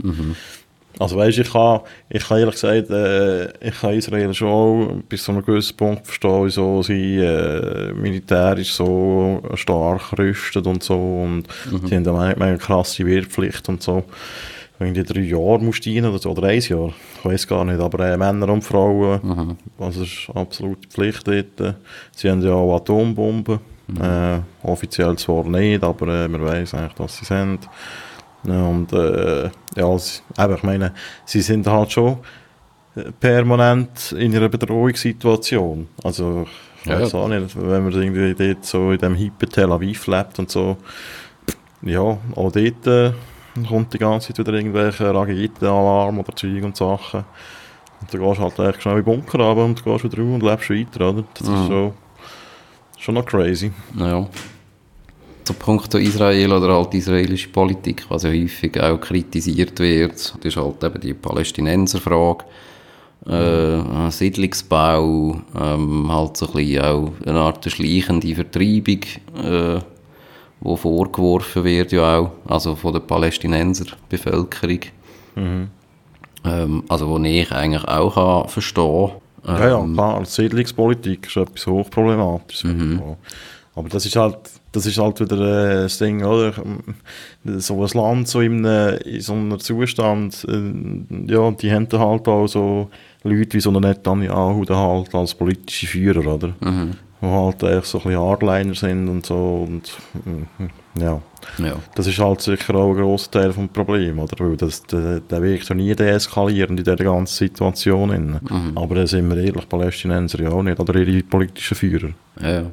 Also 0.97 1.17
weißt, 1.17 1.39
ich 1.39 1.51
kann, 1.51 1.81
ich 2.09 2.25
kann 2.25 2.39
ehrlich 2.39 2.55
gesagt, 2.55 2.89
äh, 2.89 3.67
ich 3.67 3.79
kann 3.81 3.93
Israel 3.93 4.33
schon 4.33 5.03
bis 5.09 5.23
zu 5.23 5.31
einem 5.31 5.45
gewissen 5.45 5.75
Punkt 5.75 6.05
verstehen, 6.05 6.45
wieso 6.45 6.83
sie 6.83 7.17
äh, 7.17 7.91
militärisch 7.93 8.73
so 8.73 9.41
stark 9.55 10.17
rüsten 10.17 10.65
und 10.65 10.83
so 10.83 10.95
und 10.95 11.47
sie 11.87 11.95
haben 11.95 12.07
eine, 12.07 12.39
eine 12.39 12.57
krasse 12.57 13.05
Wehrpflicht 13.05 13.67
und 13.67 13.83
so. 13.83 14.03
Wenn 14.77 14.93
die 14.93 15.03
drei 15.03 15.21
Jahre 15.21 15.59
musst 15.59 15.85
du 15.85 15.89
rein, 15.89 16.05
oder, 16.05 16.19
so, 16.19 16.31
oder 16.31 16.47
ein 16.47 16.59
Jahr, 16.59 16.93
ich 17.17 17.25
weiß 17.25 17.47
gar 17.47 17.63
nicht, 17.63 17.79
aber 17.79 18.11
äh, 18.11 18.17
Männer 18.17 18.49
und 18.49 18.61
Frauen, 18.61 19.57
also 19.77 20.01
das 20.01 20.09
ist 20.09 20.29
absolute 20.33 20.87
Pflicht 20.89 21.27
dort. 21.27 21.75
Sie 22.13 22.29
haben 22.29 22.41
ja 22.41 22.51
auch 22.51 22.75
Atombomben, 22.75 23.59
äh, 24.01 24.39
offiziell 24.63 25.15
zwar 25.17 25.45
nicht, 25.45 25.83
aber 25.83 26.25
äh, 26.25 26.27
man 26.27 26.41
weiß 26.41 26.73
eigentlich, 26.73 26.93
dass 26.93 27.17
sie 27.17 27.25
sind. 27.25 27.69
Ja, 28.47 28.67
und 28.67 28.93
äh, 28.93 29.49
ja, 29.75 29.97
sie, 29.97 30.21
eben, 30.37 30.55
ich 30.55 30.63
meine, 30.63 30.93
sie 31.25 31.41
sind 31.41 31.67
halt 31.67 31.91
schon 31.91 32.17
äh, 32.95 33.11
permanent 33.19 34.11
in 34.13 34.35
einer 34.35 34.49
Bedrohungssituation. 34.49 35.87
Also, 36.03 36.45
ich 36.83 36.89
weiß 36.89 37.11
ja. 37.13 37.19
auch 37.19 37.27
nicht, 37.27 37.55
wenn 37.59 37.83
man 37.83 37.93
irgendwie 37.93 38.35
dort 38.35 38.65
so 38.65 38.91
in 38.91 38.99
dem 38.99 39.15
hippen 39.15 39.49
Tel 39.49 39.71
Aviv 39.71 40.05
lebt 40.07 40.37
und 40.39 40.51
so, 40.51 40.77
ja, 41.81 41.99
auch 42.01 42.51
dort 42.51 42.87
äh, 42.87 43.11
kommt 43.67 43.93
die 43.93 43.97
ganze 43.97 44.27
Zeit 44.27 44.39
wieder 44.39 44.53
irgendwelche 44.53 45.13
Raketenalarm 45.13 46.19
oder 46.19 46.35
Zeug 46.35 46.63
und 46.63 46.77
Sachen. 46.77 47.25
Und 48.01 48.13
dann 48.13 48.21
gehst 48.21 48.39
du 48.39 48.43
halt 48.43 48.59
echt 48.59 48.81
schnell 48.81 48.99
in 48.99 49.05
den 49.05 49.21
Bunker 49.21 49.39
runter 49.39 49.63
und 49.63 49.83
gehst 49.83 50.03
wieder 50.03 50.17
raus 50.17 50.33
und 50.33 50.43
lebst 50.43 50.69
weiter, 50.69 51.09
oder? 51.09 51.23
Das 51.33 51.47
ist 51.47 51.67
schon, 51.67 51.93
schon 52.97 53.15
noch 53.15 53.25
crazy. 53.25 53.71
Ja. 53.97 54.27
Zu 55.45 55.53
Punkt 55.53 55.93
Israel 55.93 56.53
oder 56.53 56.73
halt 56.73 56.93
israelische 56.95 57.49
Politik, 57.49 58.05
was 58.09 58.23
ja 58.23 58.31
häufig 58.31 58.81
auch 58.81 58.99
kritisiert 58.99 59.79
wird, 59.79 60.13
das 60.13 60.33
ist 60.43 60.57
halt 60.57 60.83
eben 60.83 61.01
die 61.01 61.13
Palästinenserfrage, 61.13 62.45
äh, 63.27 64.09
Siedlungsbau, 64.09 65.39
ähm, 65.59 66.11
halt 66.11 66.37
so 66.37 66.47
ein 66.47 66.53
bisschen 66.53 66.83
auch 66.83 67.11
eine 67.25 67.39
Art 67.39 67.71
schleichende 67.71 68.33
Vertreibung, 68.33 69.01
äh, 69.43 69.79
wo 70.61 70.75
vorgeworfen 70.75 71.63
wird 71.63 71.91
ja 71.91 72.17
auch, 72.17 72.31
also 72.47 72.75
von 72.75 72.93
der 72.93 73.01
Palästinenserbevölkerung. 73.01 74.79
Ähm, 76.43 76.83
also 76.89 77.07
wo 77.07 77.19
ich 77.19 77.51
eigentlich 77.51 77.87
auch 77.87 78.15
kann 78.15 78.49
verstehen 78.49 79.11
kann. 79.43 79.59
Ja, 79.59 79.69
ja, 79.69 79.87
klar, 79.93 80.17
als 80.17 80.35
Siedlungspolitik 80.35 81.27
ist 81.27 81.37
etwas 81.37 81.67
hochproblematisch. 81.67 82.63
Mhm. 82.63 83.01
Aber 83.75 83.89
das 83.89 84.05
ist 84.05 84.15
halt, 84.15 84.37
das 84.75 84.85
ist 84.85 84.97
halt 84.97 85.19
wieder 85.19 85.37
äh, 85.37 85.83
das 85.83 85.97
Ding, 85.97 86.23
oder? 86.23 86.53
So 87.57 87.83
ein 87.83 87.89
Land 87.93 88.27
so 88.27 88.41
in, 88.41 88.65
einem- 88.65 88.97
in 89.05 89.21
so 89.21 89.33
einem 89.33 89.59
Zustand, 89.59 90.45
äh, 90.49 91.31
ja, 91.31 91.51
die 91.51 91.71
haben 91.71 91.87
dann 91.89 91.99
halt 92.01 92.27
auch 92.27 92.47
so 92.47 92.89
Leute 93.23 93.53
wie 93.53 93.61
so 93.61 93.69
einen 93.69 93.81
Netanyahu 93.81 94.65
halt 94.69 95.15
als 95.15 95.33
politische 95.33 95.87
Führer, 95.87 96.25
oder? 96.35 96.53
Mhm. 96.61 96.91
die 97.21 97.27
halt 97.27 97.63
echt 97.63 97.85
so 97.85 97.97
ein 97.99 98.03
bisschen 98.03 98.19
Hardliner 98.19 98.75
sind 98.75 99.09
und 99.09 99.25
so. 99.25 99.67
Und, 99.67 99.91
ja. 100.99 101.21
Ja. 101.59 101.75
Das 101.93 102.07
ist 102.07 102.17
halt 102.19 102.41
sicher 102.41 102.73
auch 102.75 102.89
ein 102.91 102.97
grosser 102.97 103.31
Teil 103.31 103.51
des 103.53 103.67
Problems, 103.71 104.19
oder? 104.33 104.49
Weil 104.49 104.57
das, 104.57 104.81
der, 104.83 105.19
der 105.19 105.41
wirkt 105.43 105.69
ja 105.69 105.75
nie 105.75 105.93
deeskalierend 105.95 106.79
in 106.79 106.83
dieser 106.83 106.95
ganzen 106.97 107.35
Situation. 107.35 108.09
Mhm. 108.09 108.71
Aber 108.77 108.95
da 108.95 109.07
sind 109.07 109.29
wir 109.29 109.37
ehrlich, 109.37 109.69
Palästinenser 109.69 110.41
ja 110.41 110.49
auch 110.49 110.63
nicht, 110.63 110.79
oder 110.79 110.95
ihre 110.95 111.23
politischen 111.23 111.75
Führer. 111.75 112.09
Ja, 112.41 112.63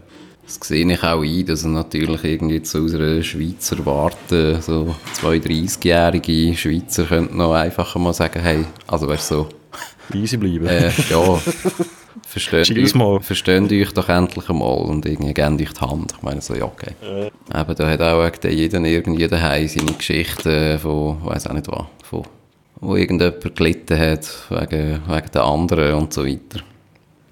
das 0.59 0.68
sehe 0.68 0.90
ich 0.90 1.02
auch 1.02 1.23
ein, 1.23 1.47
dass 1.47 1.64
natürlich 1.64 2.25
irgendwie 2.25 2.62
zu 2.62 2.78
unserer 2.78 3.23
Schweizer 3.23 3.85
Warte, 3.85 4.61
so 4.61 4.94
zwei 5.14 5.37
30-jährige 5.37 6.56
Schweizer 6.56 7.04
könnten 7.04 7.37
noch 7.37 7.52
einfacher 7.54 7.99
mal 7.99 8.12
sagen, 8.12 8.40
hey, 8.40 8.64
also 8.87 9.09
weißt 9.09 9.28
so, 9.28 9.49
Easy 10.14 10.37
bleiben. 10.37 10.66
äh, 10.66 10.90
ja, 11.11 11.40
versteht 12.26 12.71
euch, 12.71 13.25
versteht 13.25 13.73
euch 13.73 13.92
doch 13.92 14.09
endlich 14.09 14.49
einmal 14.49 14.78
und 14.78 15.06
irgendwie 15.06 15.32
gebt 15.32 15.61
euch 15.61 15.73
die 15.73 15.80
Hand. 15.80 16.14
Ich 16.16 16.23
meine 16.23 16.40
so, 16.40 16.54
ja, 16.54 16.64
okay. 16.64 16.94
Eben, 17.02 17.75
da 17.75 17.90
hat 17.90 18.00
auch 18.00 18.50
jeder 18.50 18.80
irgendwie 18.80 19.28
daheim 19.28 19.68
seine 19.68 19.92
Geschichten 19.92 20.78
von, 20.78 21.25
weiß 21.25 21.47
auch 21.47 21.54
nicht 21.54 21.68
was, 21.68 21.87
von, 22.02 22.25
wo 22.80 22.97
irgendjemand 22.97 23.56
gelitten 23.56 23.99
hat, 23.99 24.28
wegen, 24.50 25.00
wegen 25.06 25.30
der 25.32 25.44
anderen 25.44 25.94
und 25.94 26.12
so 26.12 26.26
weiter. 26.26 26.61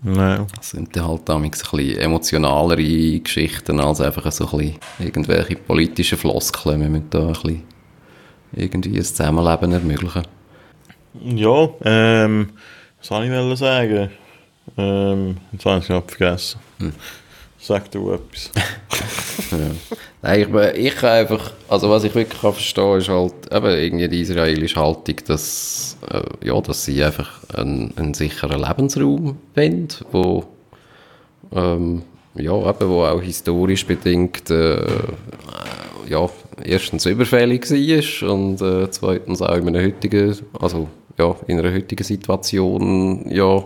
Nein. 0.02 0.47
Das 0.57 0.71
sind 0.71 0.97
dann 0.97 1.09
halt 1.09 1.28
damals 1.28 1.62
ein 1.62 1.76
bisschen 1.76 1.99
emotionalere 1.99 3.21
Geschichten 3.21 3.80
als 3.80 4.00
einfach 4.00 4.30
so 4.33 4.45
ein 4.45 4.59
bisschen 4.59 4.78
irgendwelche 4.99 5.57
politischen 5.57 6.19
Floskeln. 6.19 6.80
Wir 6.80 6.88
müssen 6.88 7.11
da 7.11 7.26
ein 7.26 7.33
bisschen 7.33 7.62
irgendwie 8.52 8.97
ein 8.97 9.04
Zusammenleben 9.04 9.73
ermöglichen. 9.73 10.23
Ja, 11.23 11.69
ähm, 11.85 12.50
was 12.99 13.09
soll 13.09 13.25
ich 13.25 13.59
sagen? 13.59 14.11
Ähm, 14.76 15.37
jetzt 15.52 15.66
habe 15.66 15.78
ich 15.78 15.83
es 15.83 15.88
gerade 15.88 16.09
vergessen. 16.09 16.61
Sag 17.62 17.90
du 17.90 18.12
etwas. 18.12 18.50
Nein, 20.23 20.40
ich, 20.40 20.87
ich 20.87 21.02
einfach, 21.02 21.52
also 21.69 21.90
was 21.90 22.05
ich 22.05 22.14
wirklich 22.14 22.40
kann 22.40 22.55
verstehen 22.55 22.99
ist 22.99 23.09
halt 23.09 23.52
eben 23.52 23.67
irgendwie 23.67 24.09
die 24.09 24.21
israelische 24.23 24.81
Haltung, 24.81 25.17
dass, 25.26 25.99
äh, 26.11 26.47
ja, 26.47 26.59
dass 26.61 26.87
sie 26.87 27.05
einfach 27.05 27.31
einen, 27.55 27.93
einen 27.97 28.14
sicheren 28.14 28.62
Lebensraum 28.62 29.37
wollen, 29.55 29.88
wo, 30.11 30.45
ähm, 31.52 32.02
ja, 32.35 32.71
eben, 32.71 32.88
wo 32.88 33.05
auch 33.05 33.21
historisch 33.21 33.87
bedingt, 33.87 34.49
äh, 34.50 34.76
äh, 34.76 34.88
ja, 36.09 36.29
erstens 36.64 37.05
überfällig 37.05 37.71
war 37.71 38.31
und 38.31 38.62
äh, 38.62 38.90
zweitens 38.90 39.43
auch 39.43 39.57
in 39.57 39.69
einer 39.69 39.83
heutigen, 39.83 40.35
also 40.59 40.88
ja, 41.19 41.37
in 41.47 41.59
einer 41.59 41.75
heutigen 41.75 42.05
Situation, 42.05 43.31
ja, 43.31 43.62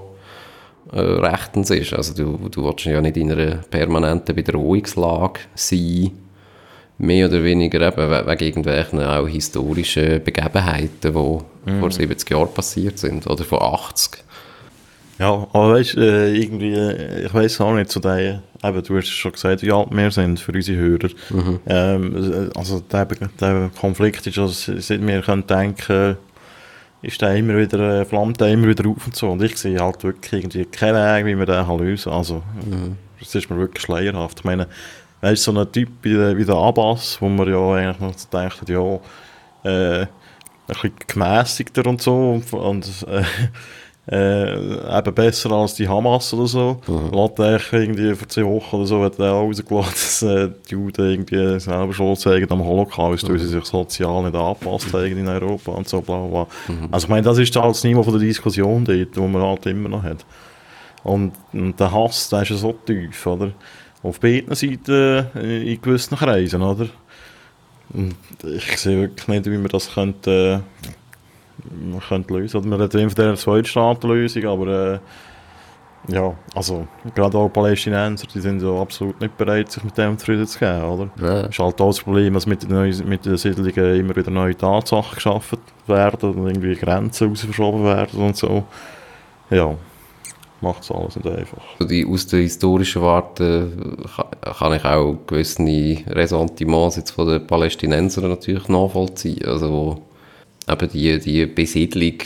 äh, 0.92 1.00
rechtens 1.00 1.70
ist. 1.70 1.92
Also 1.94 2.14
du, 2.14 2.48
du 2.48 2.64
willst 2.64 2.84
ja 2.84 3.00
nicht 3.00 3.16
in 3.16 3.32
einer 3.32 3.56
permanenten 3.70 4.34
Bedrohungslage 4.34 5.40
sein, 5.54 6.10
mehr 6.98 7.28
oder 7.28 7.42
weniger 7.42 7.80
eben 7.80 7.96
we- 8.10 8.24
wegen 8.26 8.44
irgendwelchen 8.44 9.00
auch 9.00 9.26
historischen 9.26 10.22
Begebenheiten, 10.22 10.90
die 11.02 11.10
vor 11.80 11.90
70 11.90 12.30
Jahren 12.30 12.52
passiert 12.54 12.98
sind 12.98 13.26
oder 13.26 13.42
vor 13.44 13.62
80. 13.62 14.22
Ja, 15.18 15.46
aber 15.52 15.74
weißt 15.74 15.94
du, 15.94 16.00
äh, 16.00 16.36
irgendwie, 16.36 16.72
äh, 16.74 17.26
ich 17.26 17.32
weiß 17.34 17.60
auch 17.60 17.72
nicht, 17.74 17.90
so 17.90 18.00
der, 18.00 18.42
eben, 18.64 18.82
du 18.82 18.96
hast 18.96 19.04
es 19.04 19.10
schon 19.10 19.30
gesagt, 19.32 19.62
wie 19.62 19.70
alt 19.70 19.88
wir 19.92 20.10
sind 20.10 20.40
für 20.40 20.50
unsere 20.52 20.76
Hörer. 20.78 21.08
Ähm, 21.68 22.50
also 22.56 22.80
der, 22.80 23.06
der 23.40 23.70
Konflikt 23.80 24.26
ist, 24.26 24.38
also, 24.38 24.72
seit 24.80 25.06
wir 25.06 25.22
können 25.22 25.46
denken, 25.46 26.16
ist 27.04 27.20
der 27.20 27.34
immer 27.36 27.56
wieder, 27.56 28.00
äh, 28.00 28.04
flammt 28.04 28.40
der 28.40 28.48
immer 28.48 28.68
wieder 28.68 28.88
auf 28.88 29.06
und 29.06 29.14
so. 29.14 29.30
Und 29.30 29.42
ich 29.42 29.56
sehe 29.56 29.78
halt 29.78 30.02
wirklich 30.02 30.32
irgendwie 30.32 30.64
keinen 30.64 30.94
Weg, 30.94 31.26
wie 31.26 31.38
wir 31.38 31.46
den 31.46 31.66
kann 31.66 31.78
lösen 31.78 32.10
kann. 32.10 32.18
Also, 32.18 32.42
das 33.20 33.34
ist 33.34 33.50
mir 33.50 33.58
wirklich 33.58 33.84
schleierhaft. 33.84 34.40
Ich 34.40 34.44
meine, 34.44 34.66
weißt 35.20 35.46
du, 35.46 35.52
so 35.52 35.60
ein 35.60 35.72
Typ 35.72 35.88
wie 36.02 36.14
der, 36.14 36.36
wie 36.36 36.44
der 36.44 36.56
Abbas, 36.56 37.20
wo 37.20 37.28
man 37.28 37.48
ja 37.48 37.74
eigentlich 37.74 38.00
noch 38.00 38.14
denkt, 38.30 38.68
ja, 38.68 39.00
äh, 39.64 40.02
ein 40.02 40.08
bisschen 40.66 40.92
gemäßigter 41.06 41.86
und 41.86 42.00
so 42.00 42.32
und, 42.32 42.52
und 42.52 43.06
äh, 43.08 43.22
äh, 44.10 44.98
eben 44.98 45.14
besser 45.14 45.50
als 45.52 45.74
die 45.74 45.88
Hamas 45.88 46.32
oder 46.34 46.46
so. 46.46 46.80
Mhm. 46.86 47.14
Eigentlich 47.14 47.72
irgendwie 47.72 48.14
vor 48.14 48.28
zwei 48.28 48.44
Wochen 48.44 48.76
oder 48.76 48.86
so 48.86 49.02
hat 49.02 49.18
er 49.18 49.32
auch 49.32 49.46
rausgelassen, 49.46 49.92
dass 49.92 50.22
äh, 50.22 50.50
die 50.68 50.72
Juden 50.72 51.10
irgendwie 51.10 51.60
selber 51.60 51.92
schuld 51.92 52.20
zeigen 52.20 52.50
am 52.50 52.64
Holocaust, 52.64 53.28
weil 53.28 53.38
sie 53.38 53.48
sich 53.48 53.64
sozial 53.64 54.22
nicht 54.24 54.34
angepasst 54.34 54.92
haben 54.92 55.06
in 55.06 55.26
Europa 55.26 55.72
und 55.72 55.88
so 55.88 56.00
bla 56.02 56.18
bla. 56.26 56.46
Also 56.90 57.06
ich 57.06 57.10
meine, 57.10 57.22
das 57.22 57.38
ist 57.38 57.56
halt 57.56 57.70
das 57.70 57.84
Niveau 57.84 58.02
von 58.02 58.12
der 58.12 58.22
Diskussion 58.22 58.84
dort, 58.84 59.16
wo 59.16 59.26
man 59.26 59.42
halt 59.42 59.64
immer 59.66 59.88
noch 59.88 60.02
hat. 60.02 60.24
Und, 61.02 61.32
und 61.52 61.78
der 61.78 61.92
Hass, 61.92 62.28
der 62.30 62.42
ist 62.42 62.50
ja 62.50 62.56
so 62.56 62.72
tief, 62.72 63.26
oder? 63.26 63.52
Auf 64.02 64.20
beiden 64.20 64.54
Seiten 64.54 65.26
äh, 65.34 65.72
in 65.72 65.80
gewissen 65.80 66.16
Kreisen, 66.16 66.62
oder? 66.62 66.88
Und 67.92 68.16
ich 68.42 68.76
sehe 68.78 69.00
wirklich 69.00 69.28
nicht, 69.28 69.46
wie 69.46 69.58
man 69.58 69.68
das 69.68 69.92
könnte, 69.94 70.62
äh, 70.62 70.88
man 71.90 72.00
könnte 72.00 72.34
lösen. 72.34 72.58
Oder 72.58 72.68
man 72.68 72.80
hat 72.80 72.94
immer 72.94 73.10
von 73.10 73.14
dieser 73.14 73.36
Zweitstaatenlösung, 73.36 74.44
aber 74.46 74.66
äh, 74.94 74.98
ja, 76.08 76.34
also 76.54 76.86
gerade 77.14 77.38
auch 77.38 77.48
Palästinenser, 77.48 78.26
die 78.32 78.40
sind 78.40 78.62
ja 78.62 78.80
absolut 78.80 79.18
nicht 79.20 79.36
bereit, 79.38 79.72
sich 79.72 79.82
mit 79.84 79.96
dem 79.96 80.18
zufrieden 80.18 80.46
zu 80.46 80.58
geben, 80.58 80.82
oder? 80.82 81.10
Ja. 81.20 81.40
ist 81.46 81.58
halt 81.58 81.80
auch 81.80 81.86
das 81.86 82.00
Problem, 82.00 82.34
dass 82.34 82.46
mit 82.46 82.62
den, 82.62 82.70
neuen, 82.70 83.08
mit 83.08 83.24
den 83.24 83.36
Siedlungen 83.38 84.00
immer 84.00 84.14
wieder 84.14 84.30
neue 84.30 84.56
Tatsachen 84.56 85.14
geschaffen 85.14 85.58
werden 85.86 86.34
und 86.34 86.46
irgendwie 86.46 86.74
Grenzen 86.74 87.28
raus 87.28 87.40
verschoben 87.40 87.84
werden 87.84 88.20
und 88.20 88.36
so. 88.36 88.64
Ja, 89.48 89.74
macht 90.60 90.82
es 90.82 90.90
alles 90.90 91.16
nicht 91.16 91.26
einfach. 91.26 91.62
Also 91.78 91.88
die, 91.88 92.06
aus 92.06 92.26
der 92.26 92.40
historischen 92.40 93.00
Warte 93.00 93.70
kann, 94.14 94.54
kann 94.58 94.72
ich 94.74 94.84
auch 94.84 95.16
gewisse 95.26 95.62
Ressentiments 96.08 96.96
jetzt 96.96 97.12
von 97.12 97.28
den 97.28 97.46
Palästinensern 97.46 98.28
natürlich 98.28 98.68
nachvollziehen. 98.68 99.46
Also 99.46 100.02
eben 100.68 100.88
die, 100.90 101.18
die 101.18 101.46
Besiedlung 101.46 102.18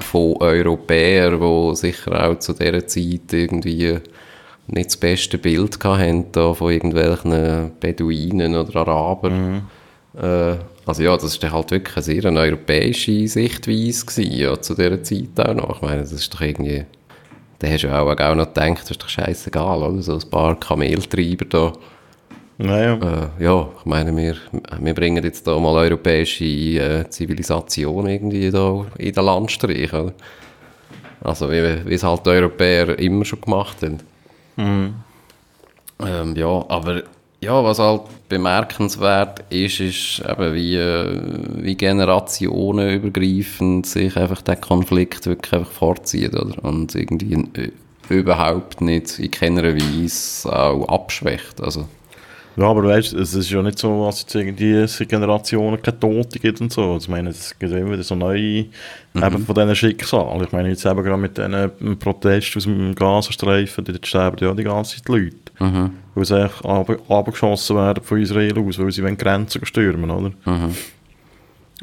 von 0.00 0.36
Europäern, 0.38 1.40
die 1.40 1.76
sicher 1.76 2.28
auch 2.28 2.38
zu 2.38 2.52
dieser 2.52 2.86
Zeit 2.86 3.32
irgendwie 3.32 3.98
nicht 4.68 4.86
das 4.88 4.96
beste 4.96 5.38
Bild 5.38 5.82
hatten 5.84 6.26
da 6.32 6.54
von 6.54 6.72
irgendwelchen 6.72 7.72
Beduinen 7.78 8.56
oder 8.56 8.76
Arabern. 8.80 9.68
Äh, 10.20 10.56
also 10.86 11.02
ja, 11.02 11.16
das 11.16 11.40
war 11.42 11.52
halt 11.52 11.70
wirklich 11.70 11.96
eine 11.96 12.02
sehr 12.02 12.24
eine 12.24 12.40
europäische 12.40 13.28
Sichtweise 13.28 14.06
gewesen, 14.06 14.32
ja, 14.32 14.60
zu 14.60 14.74
dieser 14.74 15.02
Zeit 15.02 15.38
auch 15.38 15.54
noch. 15.54 15.76
Ich 15.76 15.82
meine, 15.82 16.00
das 16.02 16.12
ist 16.12 16.32
doch 16.32 16.40
irgendwie... 16.40 16.84
Da 17.58 17.68
hast 17.68 17.84
du 17.84 17.88
auch, 17.88 18.06
auch 18.06 18.34
noch 18.34 18.52
gedacht, 18.52 18.82
das 18.82 18.90
ist 18.90 19.02
doch 19.02 19.08
scheißegal, 19.08 19.82
oder? 19.82 20.02
So 20.02 20.14
ein 20.14 20.30
paar 20.30 20.60
Kameltreiber 20.60 21.46
da. 21.46 21.72
Naja, 22.58 22.94
Äh, 23.38 23.44
ja, 23.44 23.68
ich 23.78 23.84
meine, 23.84 24.16
wir, 24.16 24.36
wir 24.80 24.94
bringen 24.94 25.22
jetzt 25.24 25.46
da 25.46 25.58
mal 25.58 25.74
europäische 25.76 26.44
äh, 26.44 27.08
Zivilisation 27.10 28.06
irgendwie 28.08 28.50
da 28.50 28.86
in 28.98 29.12
den 29.12 29.24
Landstrich, 29.24 29.92
oder? 29.92 30.14
Also 31.22 31.50
wie, 31.50 31.84
wie 31.86 31.94
es 31.94 32.02
halt 32.02 32.24
die 32.24 32.30
Europäer 32.30 32.98
immer 32.98 33.24
schon 33.24 33.40
gemacht 33.42 33.82
haben. 33.82 33.98
Ähm, 36.00 36.34
ja, 36.36 36.64
aber 36.68 37.02
ja, 37.40 37.62
was 37.64 37.78
halt 37.78 38.02
bemerkenswert 38.28 39.44
ist, 39.50 39.80
ist 39.80 40.22
eben, 40.26 40.54
wie, 40.54 40.76
äh, 40.76 41.20
wie 41.62 41.74
generationenübergreifend 41.76 43.86
sich 43.86 44.16
einfach 44.16 44.42
der 44.42 44.56
Konflikt 44.56 45.26
wirklich 45.26 45.52
einfach 45.52 45.70
vorzieht, 45.72 46.34
oder? 46.34 46.62
Und 46.64 46.94
irgendwie 46.94 47.34
äh, 47.34 47.70
überhaupt 48.08 48.80
nicht 48.80 49.18
in 49.18 49.30
keiner 49.30 49.74
Weise 49.74 50.50
auch 50.52 50.88
abschwächt, 50.88 51.60
also. 51.60 51.86
Ja, 52.56 52.64
aber 52.64 52.84
weißt, 52.84 53.12
es 53.14 53.34
ist 53.34 53.50
ja 53.50 53.62
nicht 53.62 53.78
so, 53.78 54.06
dass 54.06 54.22
jetzt 54.22 54.34
irgendwie 54.34 54.86
Generationen 55.06 55.80
keine 55.82 56.00
Tote 56.00 56.38
gibt 56.38 56.60
und 56.60 56.72
so. 56.72 56.92
Also, 56.92 57.04
ich 57.04 57.08
meine, 57.08 57.30
es 57.30 57.58
gibt 57.58 57.72
immer 57.72 57.92
wieder 57.92 58.02
so 58.02 58.14
neue 58.14 58.38
eben 58.38 58.68
von 59.14 59.54
diesen 59.54 59.76
Schicksalen. 59.76 60.42
Ich 60.42 60.52
meine, 60.52 60.68
jetzt 60.70 60.84
eben 60.84 61.02
gerade 61.02 61.20
mit 61.20 61.36
diesen 61.38 61.98
Protesten 61.98 62.58
aus 62.58 62.64
dem 62.64 62.94
Gazastreifen, 62.94 63.84
dort 63.84 64.06
sterben 64.06 64.36
ja 64.40 64.54
die 64.54 64.64
ganze 64.64 64.96
Zeit 64.96 65.08
die 65.08 65.12
Leute. 65.12 65.36
Weil 66.14 66.24
sie 66.24 66.36
eigentlich 66.40 66.64
ab- 66.64 67.10
abgeschossen 67.10 67.76
werden 67.76 68.02
von 68.02 68.20
Israel 68.20 68.58
aus, 68.58 68.78
weil 68.78 68.90
sie 68.90 69.02
Grenzen 69.16 69.64
stürmen, 69.66 70.10
oder? 70.10 70.32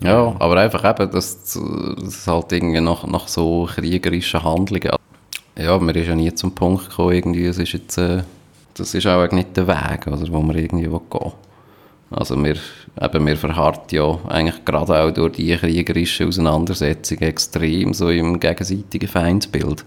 Ja, 0.02 0.36
aber 0.40 0.58
einfach 0.58 0.84
eben, 0.90 1.12
dass 1.12 1.54
das 2.04 2.26
halt 2.28 2.52
irgendwie 2.52 2.82
nach, 2.82 3.06
nach 3.06 3.28
so 3.28 3.70
kriegerischen 3.72 4.44
Handlungen. 4.44 4.90
Ja, 5.56 5.78
man 5.78 5.94
ist 5.94 6.08
ja 6.08 6.16
nie 6.16 6.34
zum 6.34 6.56
Punkt 6.56 6.90
gekommen, 6.90 7.14
irgendwie, 7.14 7.46
es 7.46 7.60
ist 7.60 7.74
jetzt, 7.74 7.98
äh, 8.00 8.24
das 8.76 8.94
ist 8.94 9.08
auch 9.08 9.22
eigentlich 9.22 9.46
nicht 9.46 9.58
der 9.58 9.68
Weg, 9.68 10.08
oder, 10.08 10.32
wo 10.32 10.42
man 10.42 10.58
irgendwie 10.58 10.92
will 10.92 11.02
gehen 11.10 11.32
Also 12.10 12.42
wir, 12.44 12.56
eben, 13.02 13.28
wir 13.28 13.38
verharrt 13.38 13.92
ja 13.92 14.20
eigentlich 14.28 14.66
gerade 14.66 15.00
auch 15.00 15.12
durch 15.12 15.34
die 15.34 15.56
kriegerische 15.56 16.28
Auseinandersetzung 16.28 17.20
extrem 17.20 17.94
so 17.94 18.10
im 18.10 18.40
gegenseitigen 18.40 19.08
Feindbild. 19.08 19.86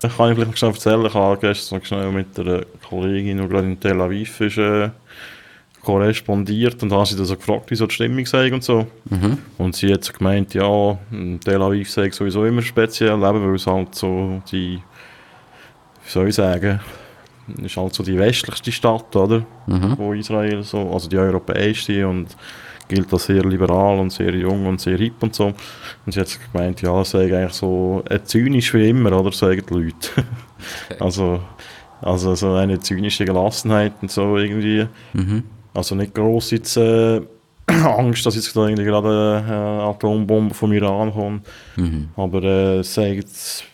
Das 0.00 0.16
kann 0.16 0.30
ich 0.30 0.38
vielleicht 0.38 0.58
schnell 0.58 0.72
erzählen. 0.72 1.06
Ich 1.06 1.14
habe 1.14 1.38
gestern 1.38 1.84
schnell 1.84 2.10
mit 2.10 2.38
einer 2.38 2.62
Kollegin, 2.88 3.38
die 3.38 3.48
gerade 3.48 3.66
in 3.66 3.78
Tel 3.78 4.00
Aviv 4.00 4.40
ist, 4.40 4.56
äh, 4.56 4.90
korrespondiert 5.82 6.82
und 6.82 6.92
habe 6.92 7.06
sie 7.06 7.16
dann 7.16 7.26
so 7.26 7.36
gefragt, 7.36 7.70
wie 7.70 7.74
so 7.74 7.86
die 7.86 7.94
Stimmung 7.94 8.26
sei 8.26 8.52
und 8.52 8.62
so. 8.62 8.86
Und 9.58 9.76
sie 9.76 9.92
hat 9.92 10.04
so 10.04 10.12
gemeint, 10.12 10.54
ja, 10.54 10.98
Tel 11.44 11.62
Aviv 11.62 11.90
sei 11.90 12.10
sowieso 12.10 12.44
immer 12.44 12.62
speziell, 12.62 13.14
eben, 13.16 13.46
weil 13.46 13.54
es 13.54 13.66
halt 13.66 13.94
so 13.94 14.42
die, 14.50 14.80
wie 16.04 16.10
soll 16.10 16.28
ich 16.28 16.34
sagen, 16.34 16.80
ist 17.62 17.76
halt 17.76 17.94
so 17.94 18.02
die 18.02 18.18
westlichste 18.18 18.72
Stadt, 18.72 19.14
oder? 19.16 19.44
Mhm. 19.66 19.96
Von 19.96 20.16
Israel, 20.18 20.62
so, 20.62 20.90
also 20.90 21.08
die 21.08 21.18
europäischste 21.18 22.06
und 22.06 22.36
gilt 22.88 23.12
als 23.12 23.26
sehr 23.26 23.44
liberal 23.44 23.98
und 23.98 24.10
sehr 24.10 24.34
jung 24.34 24.66
und 24.66 24.80
sehr 24.80 24.98
hip 24.98 25.22
und 25.22 25.34
so. 25.34 25.46
Und 25.46 26.12
sie 26.12 26.20
hat 26.20 26.38
gemeint, 26.52 26.82
ja, 26.82 26.98
das 26.98 27.10
sei 27.10 27.24
eigentlich 27.24 27.52
so 27.52 28.02
äh, 28.08 28.20
zynisch 28.22 28.74
wie 28.74 28.90
immer, 28.90 29.18
oder? 29.18 29.32
Sagen 29.32 29.62
die 29.68 29.74
Leute. 29.74 30.08
also, 31.00 31.40
also 32.00 32.34
so 32.34 32.54
eine 32.54 32.80
zynische 32.80 33.24
Gelassenheit 33.24 33.92
und 34.02 34.10
so 34.10 34.36
irgendwie. 34.36 34.86
Mhm. 35.12 35.44
Also 35.72 35.94
nicht 35.94 36.14
gross 36.14 36.50
jetzt 36.50 36.76
äh, 36.76 37.20
Angst, 37.66 38.26
dass 38.26 38.34
jetzt 38.34 38.56
da 38.56 38.66
irgendwie 38.66 38.84
gerade 38.84 39.44
eine 39.46 39.82
Atombombe 39.84 40.54
vom 40.54 40.72
Iran 40.72 41.12
kommt. 41.12 41.46
Mhm. 41.76 42.08
Aber 42.16 42.42
äh, 42.42 42.78
es 42.78 42.92
sagen, 42.92 43.24
es 43.24 43.64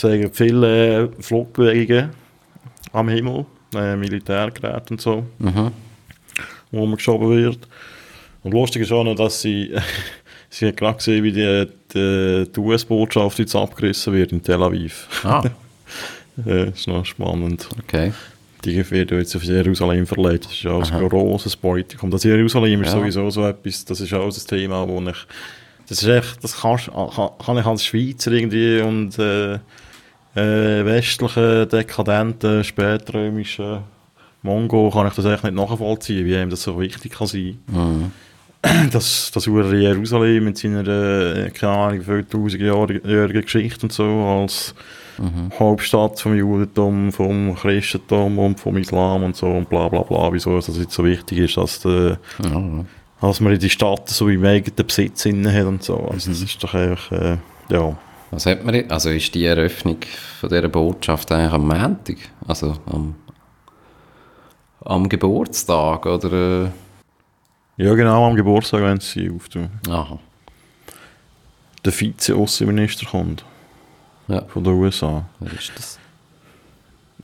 sagen 0.00 0.30
viele 0.32 1.04
äh, 1.04 1.08
Flugbewegungen 1.18 2.10
am 2.92 3.08
Himmel, 3.08 3.46
äh, 3.74 3.96
Militärgeräte 3.96 4.94
und 4.94 5.00
so, 5.00 5.24
Mhm. 5.38 5.70
wo 6.70 6.86
man 6.86 6.96
geschoben 6.96 7.30
wird. 7.30 7.58
Und 8.42 8.52
lustig 8.52 8.82
ist 8.82 8.92
auch 8.92 9.04
noch, 9.04 9.14
dass 9.16 9.40
sie, 9.42 9.74
sie 10.50 10.68
hat 10.68 10.76
gerade 10.76 10.96
gesehen, 10.96 11.24
wie 11.24 11.32
die, 11.32 11.66
die, 11.94 12.50
die 12.54 12.60
US-Botschaft 12.60 13.38
jetzt 13.38 13.54
abgerissen 13.54 14.12
wird 14.14 14.32
in 14.32 14.42
Tel 14.42 14.62
Aviv. 14.62 15.08
Ah, 15.24 15.42
äh, 16.46 16.70
ist 16.70 16.86
noch 16.88 17.04
spannend. 17.04 17.68
okay. 17.82 18.12
Die 18.64 18.90
wird 18.90 19.10
jetzt 19.10 19.34
auf 19.34 19.42
Jerusalem 19.42 20.06
verlegt. 20.06 20.44
Das 20.44 20.52
ist 20.52 20.62
ja 20.64 20.72
auch 20.72 20.82
Aha. 20.82 20.98
ein 20.98 21.08
grosses 21.08 21.56
Beutikum. 21.56 22.10
Das 22.10 22.24
Jerusalem 22.24 22.82
ist 22.82 22.88
Ja. 22.88 22.98
sowieso 22.98 23.30
so 23.30 23.46
etwas, 23.46 23.86
das 23.86 24.00
ist 24.00 24.12
auch 24.12 24.26
ein 24.26 24.46
Thema, 24.46 24.86
wo 24.86 25.00
ich, 25.00 25.16
das 25.88 26.02
ist 26.02 26.08
echt, 26.08 26.44
das 26.44 26.60
kann, 26.60 26.76
kann 26.78 27.56
ich 27.58 27.64
als 27.64 27.84
Schweizer 27.86 28.32
irgendwie 28.32 28.80
und 28.82 29.18
äh, 29.18 29.58
äh, 30.34 30.84
westlichen, 30.84 31.68
dekadenten, 31.68 32.64
spätrömischen 32.64 33.78
Mongo 34.42 34.90
kann 34.90 35.06
ich 35.08 35.14
das 35.14 35.24
echt 35.26 35.44
nicht 35.44 35.54
nachvollziehen, 35.54 36.24
wie 36.24 36.34
ihm 36.34 36.50
das 36.50 36.62
so 36.62 36.80
wichtig 36.80 37.12
kann 37.12 37.26
sein. 37.26 37.58
Mhm. 37.66 38.12
Das, 38.92 39.30
das 39.32 39.46
ure 39.46 39.74
Jerusalem 39.74 40.44
mit 40.44 40.58
seiner, 40.58 40.86
äh, 40.86 41.50
keine 41.50 41.72
Ahnung, 41.72 42.00
wie 42.00 42.04
viele 42.04 42.28
tausend 42.28 42.60
jährigen 42.60 43.42
Geschichte 43.42 43.86
und 43.86 43.92
so 43.92 44.04
als 44.04 44.74
Mhm. 45.20 45.50
Hauptstadt 45.58 46.18
vom 46.18 46.34
Judentum, 46.34 47.12
vom 47.12 47.54
Christentum 47.54 48.38
und 48.38 48.58
vom 48.58 48.78
Islam 48.78 49.22
und 49.22 49.36
so 49.36 49.46
und 49.48 49.68
bla 49.68 49.88
bla 49.88 50.00
bla, 50.00 50.32
wieso 50.32 50.56
es 50.56 50.68
jetzt 50.68 50.92
so 50.94 51.04
wichtig 51.04 51.38
ist, 51.38 51.58
dass, 51.58 51.80
der, 51.80 52.18
Ja, 52.42 52.84
dass 53.20 53.40
man 53.40 53.52
in 53.52 53.58
die 53.58 53.68
Stadt 53.68 54.08
so 54.08 54.28
im 54.28 54.44
eigenen 54.44 54.86
Besitz 54.86 55.26
inne 55.26 55.52
hat 55.52 55.66
und 55.66 55.82
so. 55.82 55.98
Also 56.10 56.30
das 56.30 56.40
ist 56.40 56.62
doch 56.64 56.72
einfach, 56.72 57.12
äh, 57.12 57.36
ja. 57.68 57.98
Was 58.30 58.46
hat 58.46 58.64
man, 58.64 58.74
jetzt- 58.74 58.90
also 58.92 59.10
ist 59.10 59.34
die 59.34 59.44
Eröffnung 59.44 59.98
von 60.40 60.48
dieser 60.48 60.68
Botschaft 60.68 61.32
eigentlich 61.32 61.52
am 61.52 61.66
Montag? 61.66 62.16
Also 62.46 62.76
am, 62.86 63.16
am 64.84 65.08
Geburtstag 65.08 66.06
oder? 66.06 66.64
Äh, 66.66 66.70
Ja 67.82 67.94
genau, 67.94 68.26
am 68.28 68.36
Geburtstag, 68.36 68.82
wenn 68.82 69.00
sie 69.00 69.30
auftun. 69.30 69.70
aha. 69.88 70.18
Der 71.84 71.92
Vize-Außenminister 71.92 73.06
kommt 73.06 73.44
Ja, 74.28 74.42
von 74.44 74.62
den 74.64 74.74
USA. 74.74 75.24
wer 75.40 75.52
ist 75.52 75.72
das? 75.74 75.98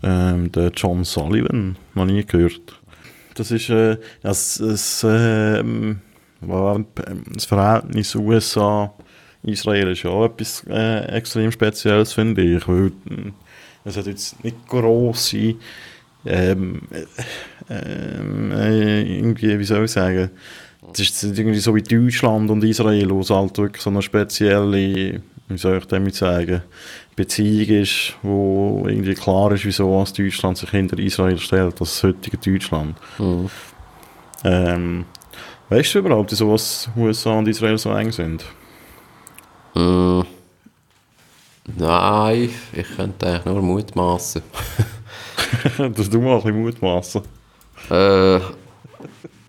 Ähm, 0.02 0.50
der 0.52 0.70
John 0.74 1.04
Sullivan, 1.04 1.76
noch 1.94 2.04
nie 2.06 2.24
gehört. 2.24 2.80
Das 3.34 3.50
ist 3.50 3.68
äh, 3.68 3.98
das, 4.22 4.56
das, 4.56 5.04
ähm, 5.08 6.00
wa- 6.40 6.80
das 7.34 7.44
Verhältnis 7.44 8.14
USA-Israel 9.46 9.92
ist 9.92 10.02
ja 10.02 10.10
auch 10.10 10.26
etwas 10.26 10.64
äh, 10.68 11.04
extrem 11.16 11.50
Spezielles, 11.52 12.12
finde 12.12 12.42
ich. 12.42 12.66
Weil, 12.66 12.92
äh, 13.10 13.32
es 13.84 13.96
hat 13.96 14.06
jetzt 14.06 14.42
nicht 14.44 14.66
grosse, 14.66 15.54
ähm, 16.24 16.82
äh, 16.90 17.04
ähm, 17.70 18.52
äh, 18.52 19.02
irgendwie, 19.18 19.58
wie 19.58 19.64
soll 19.64 19.84
ich 19.84 19.92
sagen, 19.92 20.30
es 20.92 21.00
ist 21.00 21.38
irgendwie 21.38 21.58
so 21.58 21.74
wie 21.74 21.82
Deutschland 21.82 22.50
und 22.50 22.62
Israel, 22.64 23.10
wo 23.10 23.20
es 23.20 23.30
halt 23.30 23.56
wirklich 23.58 23.82
so 23.82 23.90
eine 23.90 24.02
spezielle, 24.02 25.20
wie 25.48 25.58
soll 25.58 25.78
ich 25.78 25.86
damit 25.86 26.14
sagen, 26.14 26.62
Beziehung 27.14 27.82
ist, 27.82 28.14
wo 28.22 28.84
irgendwie 28.86 29.14
klar 29.14 29.52
ist, 29.52 29.64
wieso 29.64 29.98
als 29.98 30.12
Deutschland 30.12 30.58
sich 30.58 30.70
hinter 30.70 30.98
Israel 30.98 31.38
stellt, 31.38 31.80
das 31.80 32.02
heutige 32.02 32.36
Deutschland. 32.36 32.96
Mhm. 33.18 33.50
Ähm, 34.44 35.04
weißt 35.70 35.94
du 35.94 35.98
überhaupt, 36.00 36.30
wieso 36.30 36.52
was 36.52 36.88
USA 36.96 37.32
und 37.32 37.48
Israel 37.48 37.78
so 37.78 37.92
eng 37.92 38.12
sind? 38.12 38.44
Mm, 39.76 40.22
nein, 41.76 42.48
ich 42.72 42.96
könnte 42.96 43.26
eigentlich 43.26 43.44
nur 43.44 43.60
mutmaßen. 43.60 44.42
das 45.94 46.08
du 46.08 46.20
mal 46.20 46.36
ein 46.36 46.42
bisschen 46.42 46.62
mutmaßen. 46.62 47.22
Äh, 47.90 48.40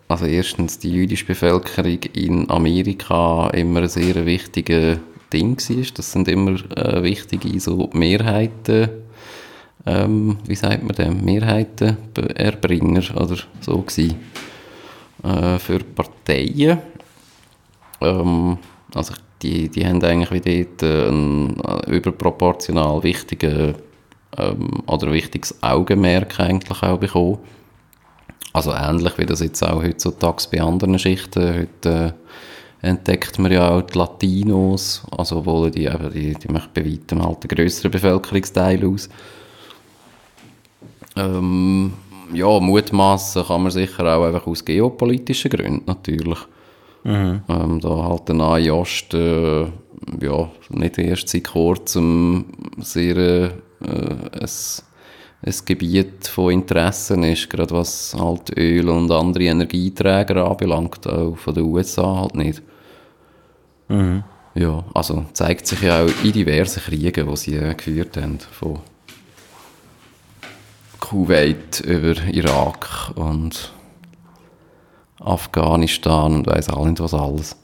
also 0.09 0.25
erstens, 0.25 0.79
die 0.79 0.91
jüdische 0.91 1.25
Bevölkerung 1.25 1.99
in 2.13 2.49
Amerika 2.49 3.49
immer 3.51 3.83
ein 3.83 3.87
sehr 3.87 4.25
wichtiges 4.25 4.99
Ding 5.31 5.57
war. 5.57 5.85
Das 5.95 6.11
sind 6.11 6.27
immer 6.27 6.59
äh, 6.75 7.03
wichtige 7.03 7.57
so 7.61 7.89
Mehrheiten, 7.93 8.89
ähm, 9.85 10.39
wie 10.45 10.55
sagt 10.55 10.83
man 10.83 10.95
dem, 10.95 11.23
Mehrheitenerbringer 11.23 13.15
oder 13.15 13.37
so 13.61 13.81
gewesen, 13.81 14.17
äh, 15.23 15.57
für 15.57 15.79
Parteien. 15.79 16.79
Ähm, 18.01 18.57
also 18.93 19.13
die, 19.41 19.69
die 19.69 19.85
haben 19.85 20.03
eigentlich 20.03 20.31
wie 20.31 20.65
dort 20.65 20.83
äh, 20.83 21.07
einen 21.07 21.59
äh, 21.61 21.95
überproportional 21.95 23.03
wichtigen 23.03 23.75
ähm, 24.37 24.83
oder 24.87 25.11
wichtiges 25.11 25.61
Augenmerk 25.61 26.39
eigentlich 26.39 26.83
auch 26.83 26.97
bekommen. 26.97 27.39
Also 28.53 28.73
ähnlich 28.73 29.17
wie 29.17 29.25
das 29.25 29.41
jetzt 29.41 29.63
auch 29.63 29.83
heutzutage 29.83 30.45
bei 30.51 30.61
anderen 30.61 30.97
Schichten. 30.97 31.67
Heute 31.83 32.15
äh, 32.81 32.87
entdeckt 32.87 33.37
man 33.39 33.51
ja 33.51 33.69
auch 33.69 33.81
die 33.81 33.97
Latinos, 33.97 35.03
also 35.15 35.37
obwohl 35.37 35.71
die, 35.71 35.85
eben, 35.85 36.11
die, 36.11 36.33
die 36.33 36.51
machen 36.51 36.69
bei 36.73 36.85
weitem 36.85 37.23
halt 37.23 37.43
einen 37.43 37.49
grösseren 37.49 37.91
Bevölkerungsteil 37.91 38.85
aus. 38.85 39.09
Ähm, 41.15 41.93
ja, 42.33 42.59
mutmaßen 42.59 43.45
kann 43.45 43.63
man 43.63 43.71
sicher 43.71 44.03
auch 44.05 44.25
einfach 44.25 44.47
aus 44.47 44.65
geopolitischen 44.65 45.51
Gründen 45.51 45.83
natürlich. 45.85 46.39
Mhm. 47.03 47.41
Ähm, 47.47 47.79
da 47.79 47.89
halt 47.89 48.27
der 48.27 48.35
Nahe 48.35 48.73
Osten, 48.73 49.71
äh, 50.21 50.25
ja, 50.25 50.49
nicht 50.69 50.97
erst 50.97 51.29
seit 51.29 51.45
kurzem 51.45 52.45
sehr 52.79 53.17
äh, 53.17 53.49
ein, 53.81 54.49
ein 55.41 55.53
Gebiet 55.65 56.27
von 56.27 56.51
Interessen 56.51 57.23
ist, 57.23 57.49
gerade 57.49 57.75
was 57.75 58.15
halt 58.17 58.57
Öl 58.57 58.89
und 58.89 59.11
andere 59.11 59.45
Energieträger 59.45 60.49
anbelangt, 60.49 61.07
auch 61.07 61.37
von 61.37 61.53
den 61.53 61.63
USA 61.63 62.21
halt 62.21 62.35
nicht. 62.35 62.61
Mhm. 63.87 64.23
Ja, 64.55 64.83
also 64.93 65.25
zeigt 65.33 65.67
sich 65.67 65.81
ja 65.81 66.03
auch 66.03 66.23
in 66.23 66.31
diversen 66.31 66.81
Kriegen, 66.81 67.29
die 67.29 67.37
sie 67.37 67.55
äh, 67.55 67.75
geführt 67.75 68.17
haben, 68.17 68.39
von 68.39 68.79
Kuwait 70.99 71.79
über 71.81 72.15
Irak 72.33 73.11
und 73.15 73.71
Afghanistan 75.19 76.35
und 76.35 76.47
weiss 76.47 76.69
auch 76.69 76.85
nicht 76.85 76.99
was 76.99 77.13
alles. 77.13 77.55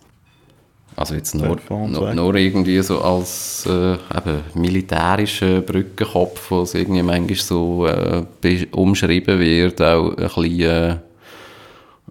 Also 0.95 1.15
jetzt 1.15 1.33
nur, 1.33 1.47
nur, 1.91 2.13
nur 2.13 2.35
irgendwie 2.35 2.79
so 2.83 3.01
als 3.01 3.65
äh, 3.65 3.93
eben 3.93 4.43
militärischer 4.53 5.61
Brückenkopf, 5.61 6.51
wo 6.51 6.61
es 6.61 6.75
irgendwie 6.75 7.01
manchmal 7.01 7.35
so 7.35 7.87
äh, 7.87 8.23
be- 8.41 8.67
umschrieben 8.71 9.39
wird, 9.39 9.81
auch 9.81 10.11
ein 10.11 10.15
bisschen, 10.15 10.61
äh, 10.61 10.89
ein 10.91 10.99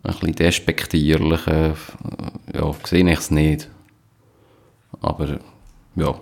bisschen 0.02 0.34
despektierlich. 0.34 1.46
Äh, 1.46 1.74
ja, 2.54 2.74
sehe 2.84 3.08
ich 3.08 3.18
es 3.18 3.30
nicht. 3.30 3.68
Aber 5.00 5.38
ja, 5.94 6.14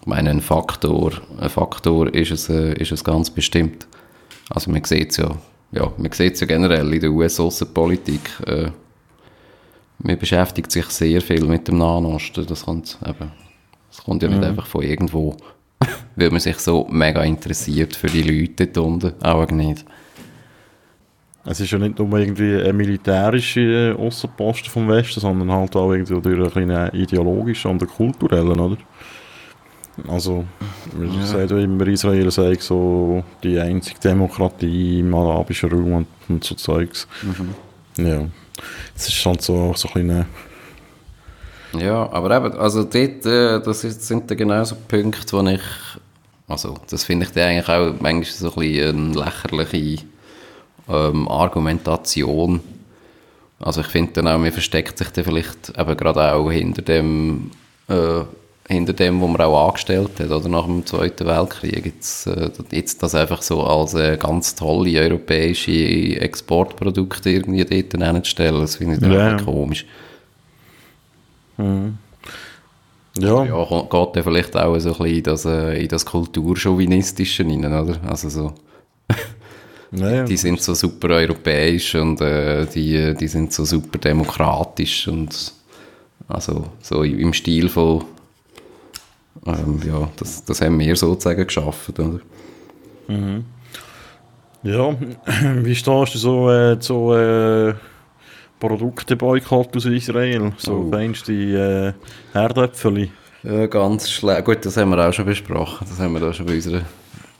ich 0.00 0.06
meine, 0.06 0.30
ein 0.30 0.40
Faktor, 0.42 1.12
ein 1.40 1.48
Faktor 1.48 2.12
ist, 2.14 2.32
es, 2.32 2.50
äh, 2.50 2.74
ist 2.74 2.92
es 2.92 3.02
ganz 3.02 3.30
bestimmt. 3.30 3.86
Also 4.50 4.70
man 4.70 4.84
sieht 4.84 5.12
es 5.12 5.16
ja, 5.18 5.30
ja, 5.72 5.92
man 5.96 6.12
sieht 6.12 6.34
es 6.34 6.40
ja 6.40 6.46
generell 6.46 6.92
in 6.92 7.00
der 7.00 7.10
US-Außenpolitik. 7.10 8.30
Äh, 8.46 8.70
man 9.98 10.18
beschäftigt 10.18 10.70
sich 10.70 10.86
sehr 10.86 11.20
viel 11.20 11.44
mit 11.44 11.68
dem 11.68 11.78
Nahen 11.78 12.06
Osten. 12.06 12.46
Das 12.46 12.64
kommt, 12.64 12.98
eben, 13.06 13.32
das 13.88 14.04
kommt 14.04 14.22
ja 14.22 14.28
nicht 14.28 14.44
einfach 14.44 14.66
von 14.66 14.82
irgendwo, 14.82 15.36
weil 16.16 16.30
man 16.30 16.40
sich 16.40 16.58
so 16.58 16.86
mega 16.90 17.22
interessiert 17.22 17.96
für 17.96 18.06
die 18.06 18.22
Leute 18.22 18.66
dort 18.68 18.86
unten. 18.86 19.22
Auch 19.22 19.50
nicht. 19.50 19.84
Es 21.44 21.60
ist 21.60 21.70
ja 21.70 21.78
nicht 21.78 21.98
nur 21.98 22.18
irgendwie 22.18 22.60
eine 22.60 22.72
militärische 22.74 23.60
äh, 23.60 23.92
Aussenposten 23.94 24.70
vom 24.70 24.88
Westen, 24.88 25.20
sondern 25.20 25.50
halt 25.50 25.74
auch 25.76 25.92
irgendwie 25.92 26.20
durch 26.20 26.56
einen 26.56 26.94
ideologischen 26.94 27.70
und 27.70 27.82
einen 27.82 27.90
kulturellen, 27.90 28.60
oder? 28.60 28.76
Also, 30.06 30.44
Ja. 31.00 31.26
sagt 31.26 31.50
immer, 31.50 31.86
Israel 31.88 32.30
sei 32.30 32.54
so 32.60 33.22
die 33.42 33.58
einzige 33.58 33.98
Demokratie 34.00 35.00
im 35.00 35.14
arabischen 35.14 35.70
Raum 35.70 35.92
und, 35.92 36.06
und 36.28 36.44
so 36.44 36.54
Zeugs. 36.54 37.08
Ja. 37.96 38.26
Es 38.96 39.08
ist 39.08 39.26
halt 39.26 39.42
so, 39.42 39.72
so 39.76 39.88
ein 39.88 39.92
kleiner... 39.92 40.26
Ja, 41.78 42.10
aber 42.12 42.34
eben, 42.36 42.58
also 42.58 42.82
dort, 42.84 43.26
äh, 43.26 43.60
das 43.60 43.84
ist, 43.84 44.06
sind 44.06 44.30
dann 44.30 44.38
genau 44.38 44.64
so 44.64 44.74
Punkte, 44.88 45.36
wo 45.36 45.46
ich 45.46 45.60
Also, 46.46 46.78
das 46.88 47.04
finde 47.04 47.26
ich 47.26 47.32
dann 47.32 47.44
eigentlich 47.48 47.68
auch 47.68 47.92
manchmal 48.00 48.24
so 48.24 48.48
ein 48.48 48.54
bisschen 48.54 49.16
eine 49.16 49.24
lächerliche 49.24 50.04
ähm, 50.88 51.28
Argumentation. 51.28 52.60
Also 53.60 53.82
ich 53.82 53.88
finde 53.88 54.12
dann 54.14 54.28
auch, 54.28 54.38
man 54.38 54.52
versteckt 54.52 54.96
sich 54.96 55.08
dann 55.10 55.24
vielleicht 55.24 55.76
eben 55.76 55.96
gerade 55.96 56.32
auch 56.32 56.50
hinter 56.50 56.80
dem, 56.82 57.50
äh, 57.88 58.20
hinter 58.68 58.92
dem, 58.92 59.20
was 59.22 59.28
man 59.30 59.40
auch 59.40 59.68
angestellt 59.68 60.20
hat, 60.20 60.30
oder 60.30 60.48
nach 60.48 60.66
dem 60.66 60.84
Zweiten 60.86 61.26
Weltkrieg. 61.26 61.86
Jetzt, 61.86 62.26
äh, 62.26 62.50
jetzt 62.70 63.02
das 63.02 63.14
einfach 63.14 63.42
so 63.42 63.62
als 63.64 63.94
äh, 63.94 64.16
ganz 64.18 64.54
tolle 64.54 64.98
europäische 65.00 65.72
Exportprodukte 66.20 67.30
irgendwie 67.30 67.64
dort 67.64 68.02
hinzustellen, 68.02 68.60
das 68.60 68.76
finde 68.76 68.96
ich 68.96 69.00
Ja, 69.00 69.28
auch 69.28 69.32
ja. 69.32 69.36
komisch. 69.36 69.86
Ja, 73.18 73.44
Ja, 73.44 73.64
ko- 73.64 73.88
geht 73.90 74.16
dann 74.16 74.22
vielleicht 74.24 74.56
auch 74.56 74.78
so 74.78 74.90
ein 74.90 74.98
bisschen 74.98 75.16
in 75.16 75.22
das, 75.24 75.44
äh, 75.44 75.82
in 75.82 75.88
das 75.88 76.06
Kulturchauvinistische 76.06 77.42
rein, 77.44 77.64
oder? 77.64 78.00
Also 78.08 78.28
so, 78.28 78.54
ja, 79.90 80.10
ja. 80.10 80.24
die 80.24 80.36
sind 80.36 80.60
so 80.60 80.74
super 80.74 81.10
europäisch 81.10 81.94
und 81.94 82.20
äh, 82.20 82.66
die, 82.66 83.14
die 83.14 83.28
sind 83.28 83.52
so 83.52 83.64
super 83.64 83.98
demokratisch 83.98 85.08
und 85.08 85.52
also 86.28 86.66
so 86.82 87.02
im 87.02 87.32
Stil 87.32 87.68
von 87.68 88.04
ähm, 89.46 89.80
ja, 89.86 90.08
das, 90.16 90.44
das 90.44 90.60
haben 90.60 90.78
wir 90.78 90.96
sozusagen 90.96 91.44
geschaffen, 91.44 91.94
oder? 91.98 92.20
ja. 94.62 94.96
wie 95.64 95.74
stehst 95.74 96.14
du 96.14 96.18
so 96.18 96.50
äh, 96.50 96.78
zu 96.78 97.12
äh, 97.12 97.74
Produkteboykott 98.60 99.76
aus 99.76 99.84
Israel? 99.86 100.52
So 100.58 100.72
Oh. 100.86 100.90
feinste 100.90 101.32
äh, 101.32 101.92
Herdöpfeli. 102.36 103.10
Ja, 103.44 103.66
ganz 103.66 104.10
schlecht. 104.10 104.44
Gut, 104.44 104.64
das 104.66 104.76
haben 104.76 104.90
wir 104.90 105.08
auch 105.08 105.12
schon 105.12 105.24
besprochen. 105.26 105.86
Das 105.88 105.98
haben 106.00 106.12
wir 106.12 106.20
da 106.20 106.32
schon 106.32 106.46
bei 106.46 106.54
unserer 106.56 106.82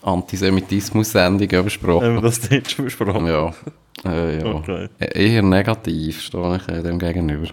Antisemitismus-Sendung 0.03 1.64
besprochen. 1.64 2.07
Haben 2.07 2.14
wir 2.16 2.22
das 2.22 2.40
dort 2.40 2.70
schon 2.70 2.85
besprochen? 2.85 3.27
Ja, 3.27 3.53
äh, 4.07 4.38
ja. 4.38 4.46
Okay. 4.46 4.88
E- 5.01 5.33
Eher 5.35 5.42
negativ 5.42 6.20
stehe 6.22 6.57
ich 6.57 6.68
äh, 6.68 6.83
dem 6.83 6.98
gegenüber. 7.01 7.48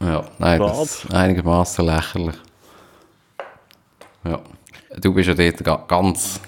Ja, 0.00 0.24
nein, 0.38 0.60
das 0.60 1.04
ist 1.04 1.14
einigermaßen 1.14 1.84
lächerlich. 1.84 2.36
Ja. 4.24 4.40
Du 5.00 5.12
bist 5.14 5.28
ja 5.28 5.34
dort 5.34 5.64
ga 5.64 5.84
ganz, 5.88 6.40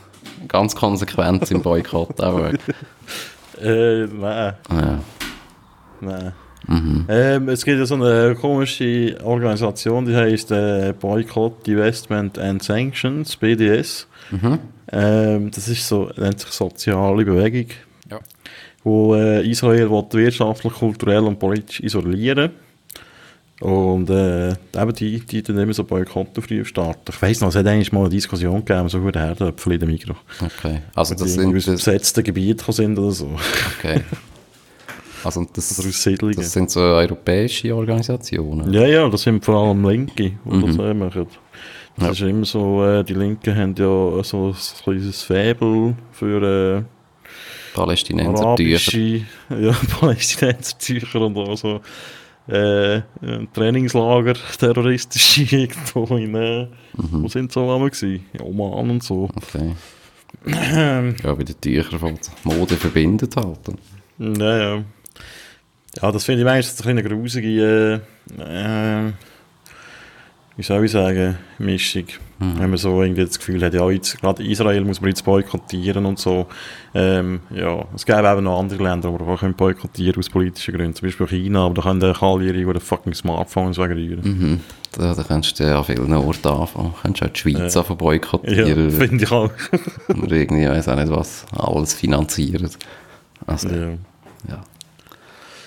ganz 0.48 0.74
konsequent 0.74 1.50
im 1.50 1.62
Boykott 1.62 2.20
auch. 2.20 2.38
äh. 3.60 4.06
Nein. 4.06 4.54
Ja. 4.70 5.00
Nein. 6.00 6.32
Ähm, 7.08 7.48
es 7.48 7.64
gibt 7.64 7.78
ja 7.78 7.86
so 7.86 7.94
eine 7.96 8.34
komische 8.36 9.18
Organisation, 9.24 10.04
die 10.04 10.14
heißt 10.14 10.52
äh, 10.52 10.94
Boycott, 10.98 11.66
Divestment 11.66 12.38
and 12.38 12.62
Sanctions, 12.62 13.36
BDS. 13.36 14.06
Ähm, 14.92 15.50
das 15.50 15.68
ist 15.68 15.88
so, 15.88 16.10
nennt 16.16 16.38
sich 16.38 16.50
soziale 16.50 17.24
Bewegung, 17.24 17.70
Ja. 18.10 18.20
wo 18.84 19.14
äh, 19.16 19.48
Israel 19.48 19.90
will 19.90 20.04
wirtschaftlich, 20.12 20.72
kulturell 20.74 21.24
und 21.24 21.38
politisch 21.38 21.80
isolieren 21.80 22.52
und 23.60 24.08
äh, 24.08 24.50
eben 24.50 24.94
die, 24.94 25.20
die 25.20 25.42
dann 25.42 25.58
immer 25.58 25.74
so 25.74 25.84
Boykotte 25.84 26.40
früh 26.40 26.64
starten. 26.64 27.02
Ich 27.10 27.20
weiss 27.22 27.40
noch, 27.40 27.48
es 27.48 27.56
hat 27.56 27.66
eigentlich 27.66 27.92
mal 27.92 28.00
eine 28.00 28.08
Diskussion 28.08 28.64
gegeben, 28.64 28.88
so 28.88 29.00
gut 29.00 29.16
in 29.16 29.78
der 29.78 29.86
Mikro. 29.88 30.14
Okay. 30.40 30.80
Also 30.94 31.14
das 31.14 31.24
die 31.24 31.28
sind 31.30 31.54
aus 31.56 31.64
das, 31.66 31.76
besetzten 31.84 32.24
Gebieten 32.24 32.72
sind 32.72 32.98
oder 32.98 33.10
so. 33.12 33.30
okay. 33.78 34.00
Also 35.22 35.46
das, 35.52 35.76
das 35.76 36.52
sind 36.52 36.70
so 36.70 36.80
europäische 36.80 37.74
Organisationen. 37.76 38.72
Ja, 38.72 38.86
ja, 38.86 39.08
das 39.10 39.22
sind 39.22 39.44
vor 39.44 39.56
allem 39.68 39.86
Linke, 39.86 40.14
die 40.14 40.36
Mhm. 40.44 40.66
das 40.66 40.76
äh, 40.78 40.94
machen. 40.94 41.26
Das 41.96 42.06
Ja. 42.06 42.10
ist 42.12 42.20
immer 42.30 42.46
so, 42.46 42.82
äh, 42.82 43.04
die 43.04 43.12
Linken 43.12 43.54
haben 43.54 43.74
ja 43.76 44.22
so 44.24 44.48
ein 44.48 44.54
kleines 44.82 45.22
Faible 45.22 45.94
für 46.12 46.84
Palästinenser 47.74 48.52
äh, 48.52 48.56
Tücher. 48.56 48.92
arabische 48.92 49.22
ja, 49.50 49.72
Palästinenser-Tücher 50.00 51.20
und 51.20 51.36
auch 51.36 51.56
so 51.56 51.80
äh, 52.50 53.02
ein 53.22 53.48
Trainingslager, 53.52 54.34
terroristische 54.58 55.42
irgendwo 55.56 56.16
in, 56.16 56.34
äh, 56.34 56.68
Mhm. 56.96 57.22
wo 57.22 57.28
sind 57.28 57.52
so 57.52 57.62
einmal 57.72 57.90
gewesen? 57.90 58.26
Ja, 58.32 58.42
Oman 58.44 58.90
und 58.90 59.02
so. 59.02 59.28
Okay. 59.36 59.74
ja, 60.46 61.38
wie 61.38 61.44
die 61.44 61.54
Tücher 61.54 61.98
von 61.98 62.18
Mode 62.44 62.76
verbindet 62.76 63.36
halt. 63.36 63.58
Ja, 64.18 64.58
ja. 64.76 64.84
Ja, 66.02 66.12
das 66.12 66.24
finde 66.24 66.40
ich 66.42 66.44
meistens 66.46 66.86
eine 66.86 67.02
kleine 67.02 67.16
grusige, 67.16 68.00
äh, 68.38 69.08
äh, 69.08 69.12
wie 70.60 70.64
soll 70.64 70.84
ich 70.84 70.90
sagen, 70.92 71.38
Mischung. 71.58 72.04
Wenn 72.38 72.68
man 72.70 72.76
so 72.76 73.02
irgendwie 73.02 73.24
das 73.24 73.38
Gefühl 73.38 73.62
hat, 73.64 73.72
ja, 73.74 73.90
jetzt, 73.90 74.18
gerade 74.20 74.42
Israel 74.42 74.82
muss 74.84 75.00
man 75.00 75.08
jetzt 75.08 75.24
boykottieren 75.24 76.04
und 76.06 76.18
so. 76.18 76.46
Ähm, 76.94 77.40
ja, 77.50 77.84
es 77.94 78.04
gäbe 78.06 78.26
eben 78.28 78.44
noch 78.44 78.58
andere 78.60 78.82
Länder, 78.82 79.10
die 79.10 79.24
man 79.44 79.54
boykottieren 79.54 80.18
aus 80.18 80.28
politischen 80.30 80.74
Gründen. 80.74 80.94
Zum 80.94 81.08
Beispiel 81.08 81.26
China, 81.28 81.64
aber 81.66 81.74
da 81.76 81.82
können 81.82 82.02
alle 82.02 82.52
ihre 82.52 82.80
fucking 82.80 83.14
Smartphones 83.14 83.78
wegrühren. 83.78 84.20
Mhm. 84.22 84.60
Da, 84.92 85.14
da 85.14 85.22
kannst 85.22 85.58
du 85.60 85.64
ja 85.64 85.78
an 85.78 85.84
vielen 85.84 86.12
Orten 86.12 86.48
anfangen. 86.48 86.92
Du 86.94 87.02
kannst 87.02 87.22
auch 87.22 87.28
die 87.28 87.40
Schweiz 87.40 87.74
Ja. 87.74 87.80
anfangen 87.80 87.88
Ja, 87.88 87.94
boykottieren. 87.94 88.90
finde 88.90 89.24
ich 89.24 89.32
auch. 89.32 89.50
oder 90.08 90.32
irgendwie, 90.36 90.62
ich 90.64 90.68
weiß 90.68 90.88
auch 90.88 90.96
nicht 90.96 91.10
was, 91.10 91.44
alles 91.56 91.94
finanziert. 91.94 92.78
Also, 93.46 93.68
ja. 93.68 93.88
ja. 94.48 94.62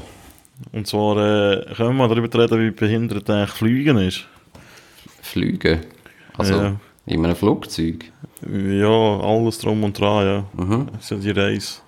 Und 0.72 0.86
zwar 0.86 1.16
äh, 1.16 1.74
können 1.74 1.96
wir 1.96 2.08
darüber 2.08 2.38
reden, 2.42 2.60
wie 2.60 2.70
behindert 2.70 3.28
eigentlich 3.30 3.50
Fliegen 3.50 3.96
ist. 3.98 4.26
fliegen. 5.22 5.80
Also, 6.36 6.54
Ja. 6.54 6.76
In 7.08 7.24
einem 7.24 7.36
Flugzeug. 7.36 8.04
Ja, 8.46 9.20
alles 9.20 9.58
drum 9.58 9.82
und 9.84 9.98
dran, 9.98 10.26
ja. 10.26 10.64
Mhm. 10.64 10.86
Ja 11.00 11.16
die 11.16 11.30
Reise. 11.30 11.80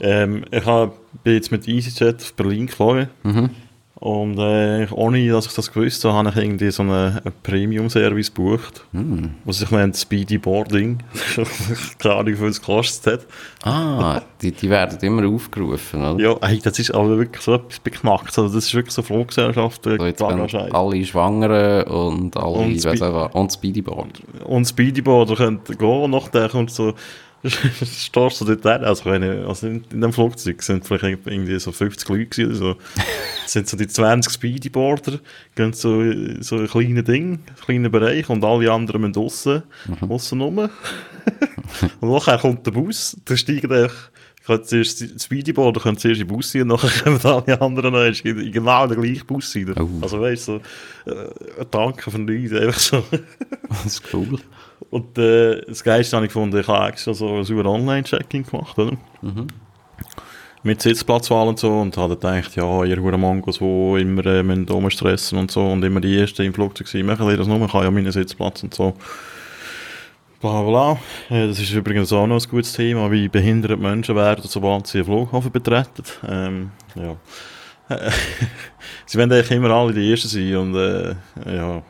Ähm, 0.00 0.44
ich 0.50 0.64
hab, 0.64 0.94
bin 1.24 1.34
jetzt 1.34 1.50
mit 1.50 1.66
EasyJet 1.66 2.16
auf 2.22 2.34
Berlin 2.34 2.66
geflogen. 2.66 3.08
Mhm. 3.22 3.50
Und 4.00 4.38
äh, 4.38 4.86
ohne, 4.92 5.28
dass 5.28 5.46
ich 5.46 5.54
das 5.54 5.72
gewusst 5.72 6.04
habe, 6.04 6.14
habe 6.14 6.28
ich 6.30 6.36
irgendwie 6.36 6.70
so 6.70 6.82
einen, 6.84 7.18
einen 7.18 7.32
Premium-Service 7.42 8.32
gebucht, 8.32 8.84
Hm. 8.92 9.34
was 9.44 9.58
sich 9.58 9.70
nennt 9.72 9.96
Speedy 9.96 10.38
Boarding. 10.38 10.98
Keine 11.98 12.14
Ahnung, 12.14 12.32
wie 12.32 12.36
viel 12.36 12.46
es 12.46 12.60
gekostet 12.60 13.12
hat. 13.14 13.26
Ah, 13.64 14.22
die, 14.40 14.52
die 14.52 14.70
werden 14.70 14.98
immer 15.00 15.26
aufgerufen, 15.28 16.00
oder? 16.04 16.22
Ja, 16.22 16.36
hey, 16.42 16.60
das 16.62 16.78
ist 16.78 16.92
aber 16.92 17.18
wirklich 17.18 17.42
so 17.42 17.54
etwas 17.54 17.80
beknackt. 17.80 18.38
Also 18.38 18.54
das 18.54 18.66
ist 18.66 18.74
wirklich 18.74 18.94
so 18.94 19.02
Fluggesellschaft, 19.02 19.82
So, 19.82 19.96
können 19.96 20.48
Scheiß. 20.48 20.72
alle 20.72 21.04
Schwangeren 21.04 21.82
und 21.88 22.36
alle, 22.36 22.46
Und 22.58 22.84
weiss 22.84 22.98
Spe- 22.98 23.28
und 23.32 23.52
Speedyboard. 23.52 24.22
Und 24.44 24.64
Speedyboarder 24.66 25.34
können 25.34 25.60
gehen 25.66 25.80
und 26.04 26.10
nachher 26.12 26.48
kommt 26.48 26.70
so, 26.70 26.94
stehst 27.44 28.40
du 28.40 28.44
dort 28.44 28.62
hin, 28.62 28.84
also, 28.84 29.04
wenn 29.04 29.22
also 29.22 29.66
in, 29.66 29.84
in 29.92 30.00
dem 30.00 30.12
Flugzeug 30.12 30.62
sind 30.62 30.86
vielleicht 30.86 31.26
irgendwie 31.26 31.58
so 31.58 31.70
50 31.70 32.08
Leute 32.08 32.46
oder 32.46 32.54
so, 32.54 32.76
Es 33.44 33.52
sind 33.52 33.68
so 33.68 33.76
die 33.76 33.86
20 33.86 34.32
Speedyboarder, 34.32 35.20
gehen 35.54 35.72
so, 35.72 36.02
so 36.40 36.56
ein 36.56 36.66
kleines 36.66 37.04
Ding, 37.04 37.40
einen 37.46 37.56
kleinen 37.64 37.92
Bereich 37.92 38.28
und 38.28 38.44
alle 38.44 38.72
anderen 38.72 39.02
müssen 39.02 39.12
draussen, 39.12 39.62
draussen 40.00 40.40
rum. 40.40 40.58
und 42.00 42.10
nachher 42.10 42.38
kommt 42.38 42.66
der 42.66 42.72
Bus, 42.72 43.16
da 43.24 43.36
steigen 43.36 43.70
dann 43.70 43.90
können 44.48 44.64
zuerst 44.64 45.00
die 45.00 45.18
Speedyboarder 45.18 45.80
können 45.80 45.98
zuerst 45.98 46.20
in 46.20 46.26
den 46.26 46.34
Bus 46.34 46.50
sein 46.50 46.62
und 46.62 46.68
nachher 46.68 47.02
kommen 47.04 47.20
alle 47.22 47.60
anderen 47.60 47.92
noch 47.92 48.24
in 48.24 48.38
in 48.38 48.52
genau 48.52 48.86
den 48.86 49.00
gleichen 49.00 49.26
Bus 49.26 49.54
rein. 49.54 49.74
Oh. 49.78 49.88
Also 50.00 50.20
weißt 50.20 50.48
du, 50.48 50.60
so, 51.04 51.10
äh, 51.10 51.60
ein 51.60 51.66
Danke 51.70 52.10
von 52.10 52.24
nichts, 52.24 52.54
einfach 52.54 52.80
so. 52.80 53.04
Das 53.68 53.86
ist 53.86 54.02
cool. 54.12 54.38
Und 54.90 55.18
äh, 55.18 55.60
das 55.66 55.82
Geilste 55.84 56.16
habe 56.16 56.26
ich 56.26 56.32
gefunden, 56.32 56.58
ich 56.58 56.68
habe 56.68 56.88
extra 56.88 57.12
so 57.14 57.36
ein 57.36 57.66
Online-Checking 57.66 58.44
gemacht, 58.44 58.78
oder? 58.78 58.96
Mit 60.62 60.82
Sitzplatzwahl 60.82 61.48
und 61.48 61.58
so 61.58 61.80
und 61.80 61.96
habe 61.96 62.16
dann 62.16 62.36
gedacht, 62.36 62.56
ja, 62.56 62.84
ihr 62.84 63.00
Huren 63.00 63.20
Mongos, 63.20 63.58
die 63.58 64.00
immer 64.00 64.26
äh, 64.26 64.42
müssen 64.42 64.68
rumstressen 64.68 65.38
und 65.38 65.50
so 65.50 65.64
und 65.64 65.84
immer 65.84 66.00
die 66.00 66.18
Ersten 66.18 66.42
im 66.42 66.54
Flugzeug 66.54 66.88
sind, 66.88 67.06
machen 67.06 67.28
ihr 67.28 67.36
das 67.36 67.46
nur, 67.46 67.64
ich 67.64 67.72
habe 67.72 67.84
ja 67.84 67.90
meinen 67.90 68.10
Sitzplatz 68.10 68.62
und 68.62 68.74
so. 68.74 68.94
Bla 70.40 70.62
bla. 70.62 70.92
Äh, 71.30 71.48
das 71.48 71.58
ist 71.58 71.72
übrigens 71.72 72.12
auch 72.12 72.26
noch 72.26 72.42
ein 72.42 72.50
gutes 72.50 72.72
Thema, 72.72 73.10
wie 73.10 73.28
behinderte 73.28 73.76
Menschen 73.76 74.16
werden, 74.16 74.44
sobald 74.46 74.86
sie 74.86 74.98
einen 74.98 75.06
Flughafen 75.06 75.50
betreten. 75.50 76.04
Ähm, 76.26 76.70
ja. 76.94 77.16
sie 79.06 79.18
werden 79.18 79.32
eigentlich 79.32 79.50
immer 79.50 79.70
alle 79.70 79.92
die 79.92 80.10
Ersten 80.10 80.28
sein 80.28 80.56
und 80.56 80.74
äh, 80.76 81.14
ja... 81.46 81.82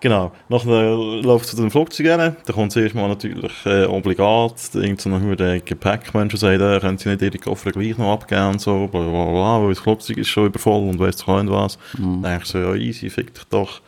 Genau, 0.00 0.30
nachher 0.48 0.94
läuft 0.94 1.46
es 1.46 1.50
zu 1.50 1.56
dem 1.56 1.72
Flugzeug 1.72 2.06
rein, 2.06 2.36
da 2.46 2.52
kommt 2.52 2.70
zuerst 2.70 2.94
mal 2.94 3.08
natürlich 3.08 3.52
äh, 3.66 3.84
obligat, 3.84 4.54
irgend 4.74 5.00
so 5.00 5.10
ein 5.10 5.36
der 5.36 5.58
Gepäckmenschen 5.58 6.38
sagt, 6.38 6.60
äh, 6.60 6.78
können 6.78 6.98
sie 6.98 7.08
nicht 7.08 7.22
ihre 7.22 7.38
Koffer 7.38 7.72
gleich 7.72 7.98
noch 7.98 8.12
abgeben 8.12 8.50
und 8.50 8.60
so, 8.60 8.86
bla 8.86 9.00
bla 9.00 9.24
bla, 9.24 9.60
weil 9.60 9.70
das 9.70 9.80
Flugzeug 9.80 10.18
ist 10.18 10.28
schon 10.28 10.46
übervoll 10.46 10.88
und 10.88 11.00
weiss 11.00 11.16
doch 11.16 11.42
nicht 11.42 11.52
was. 11.52 11.78
Dann 11.94 12.22
denke 12.22 12.44
ich 12.44 12.48
so, 12.48 12.58
ja 12.58 12.74
easy, 12.76 13.10
fick 13.10 13.34
dich 13.34 13.44
doch, 13.50 13.80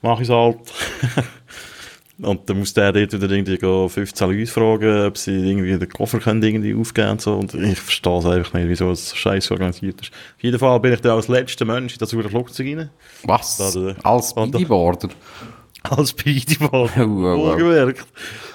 mach 0.00 0.20
ich's 0.20 0.30
halt. 0.30 0.56
und 2.22 2.48
dann 2.48 2.58
muss 2.58 2.72
der 2.72 2.92
dort 2.92 3.12
wieder 3.12 3.30
irgendwie 3.30 3.58
gehen, 3.58 3.88
15 3.88 4.30
Leute 4.30 4.46
fragen, 4.50 5.06
ob 5.06 5.18
sie 5.18 5.32
irgendwie 5.32 5.78
den 5.78 5.88
Koffer 5.88 6.18
können 6.18 6.42
irgendwie 6.42 6.74
aufgeben 6.74 7.10
und 7.10 7.20
so, 7.20 7.34
und 7.34 7.54
ich 7.54 7.78
verstehe 7.78 8.18
es 8.18 8.24
einfach 8.24 8.54
nicht, 8.54 8.68
wieso 8.68 8.90
es 8.90 9.10
so 9.10 9.16
scheiße 9.16 9.52
organisiert 9.52 10.00
ist. 10.00 10.12
Auf 10.12 10.42
jeden 10.42 10.58
Fall 10.58 10.80
bin 10.80 10.94
ich 10.94 11.00
dann 11.02 11.12
als 11.12 11.28
letzter 11.28 11.66
Mensch 11.66 11.94
in 11.94 11.98
das 11.98 12.10
Flugzeug 12.10 12.66
rein. 12.66 12.90
Was? 13.24 13.58
Da, 13.58 13.70
da. 13.70 13.94
Als 14.02 14.30
Speedyboarder? 14.30 15.08
Als 15.82 16.10
Speedyboard. 16.10 16.92
Oh. 16.96 17.06
Wohlgemerkt. 17.06 18.06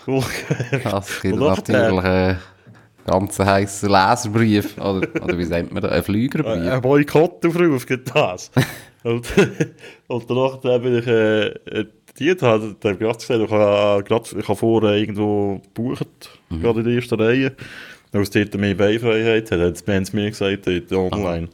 Wohlgemerkt. 0.05 0.85
Das 0.85 1.21
gibt 1.21 1.37
natürlich 1.37 2.03
einen 2.03 2.39
ganz 3.05 3.39
heissen 3.39 3.89
Leserbrief. 3.89 4.77
Oder, 4.77 5.07
oder 5.21 5.37
wie 5.37 5.45
nennt 5.45 5.71
man 5.71 5.83
das? 5.83 5.91
Ein 5.91 6.03
Flügerbrief. 6.03 6.71
Ein 6.71 6.81
Boykottaufruf 6.81 7.85
gibt 7.85 8.13
das. 8.13 8.51
und, 9.03 9.25
und 10.07 10.29
danach 10.29 10.57
dann 10.61 10.81
bin 10.81 10.97
ich 10.97 11.07
äh, 11.07 11.85
äh, 12.15 12.19
dient, 12.19 12.41
habe 12.41 12.67
ich 12.67 12.79
gerade 12.79 12.95
gesagt, 12.97 13.29
ich 13.29 13.51
habe, 13.51 14.03
gerade, 14.03 14.39
ich 14.39 14.47
habe 14.47 14.55
vorher 14.55 14.95
irgendwo 14.95 15.61
gebucht, 15.63 16.39
gerade 16.49 16.79
in 16.79 16.85
der 16.85 16.95
ersten 16.95 17.19
Reihe. 17.19 17.51
Es 18.13 18.29
dort 18.29 18.55
mehr 18.55 18.75
Beifreiheit 18.75 19.51
hat, 19.51 19.59
hat 19.59 19.75
es 19.75 19.83
Benz 19.83 20.11
mir 20.11 20.29
gesagt, 20.29 20.67
dort 20.67 20.91
online. 20.91 21.47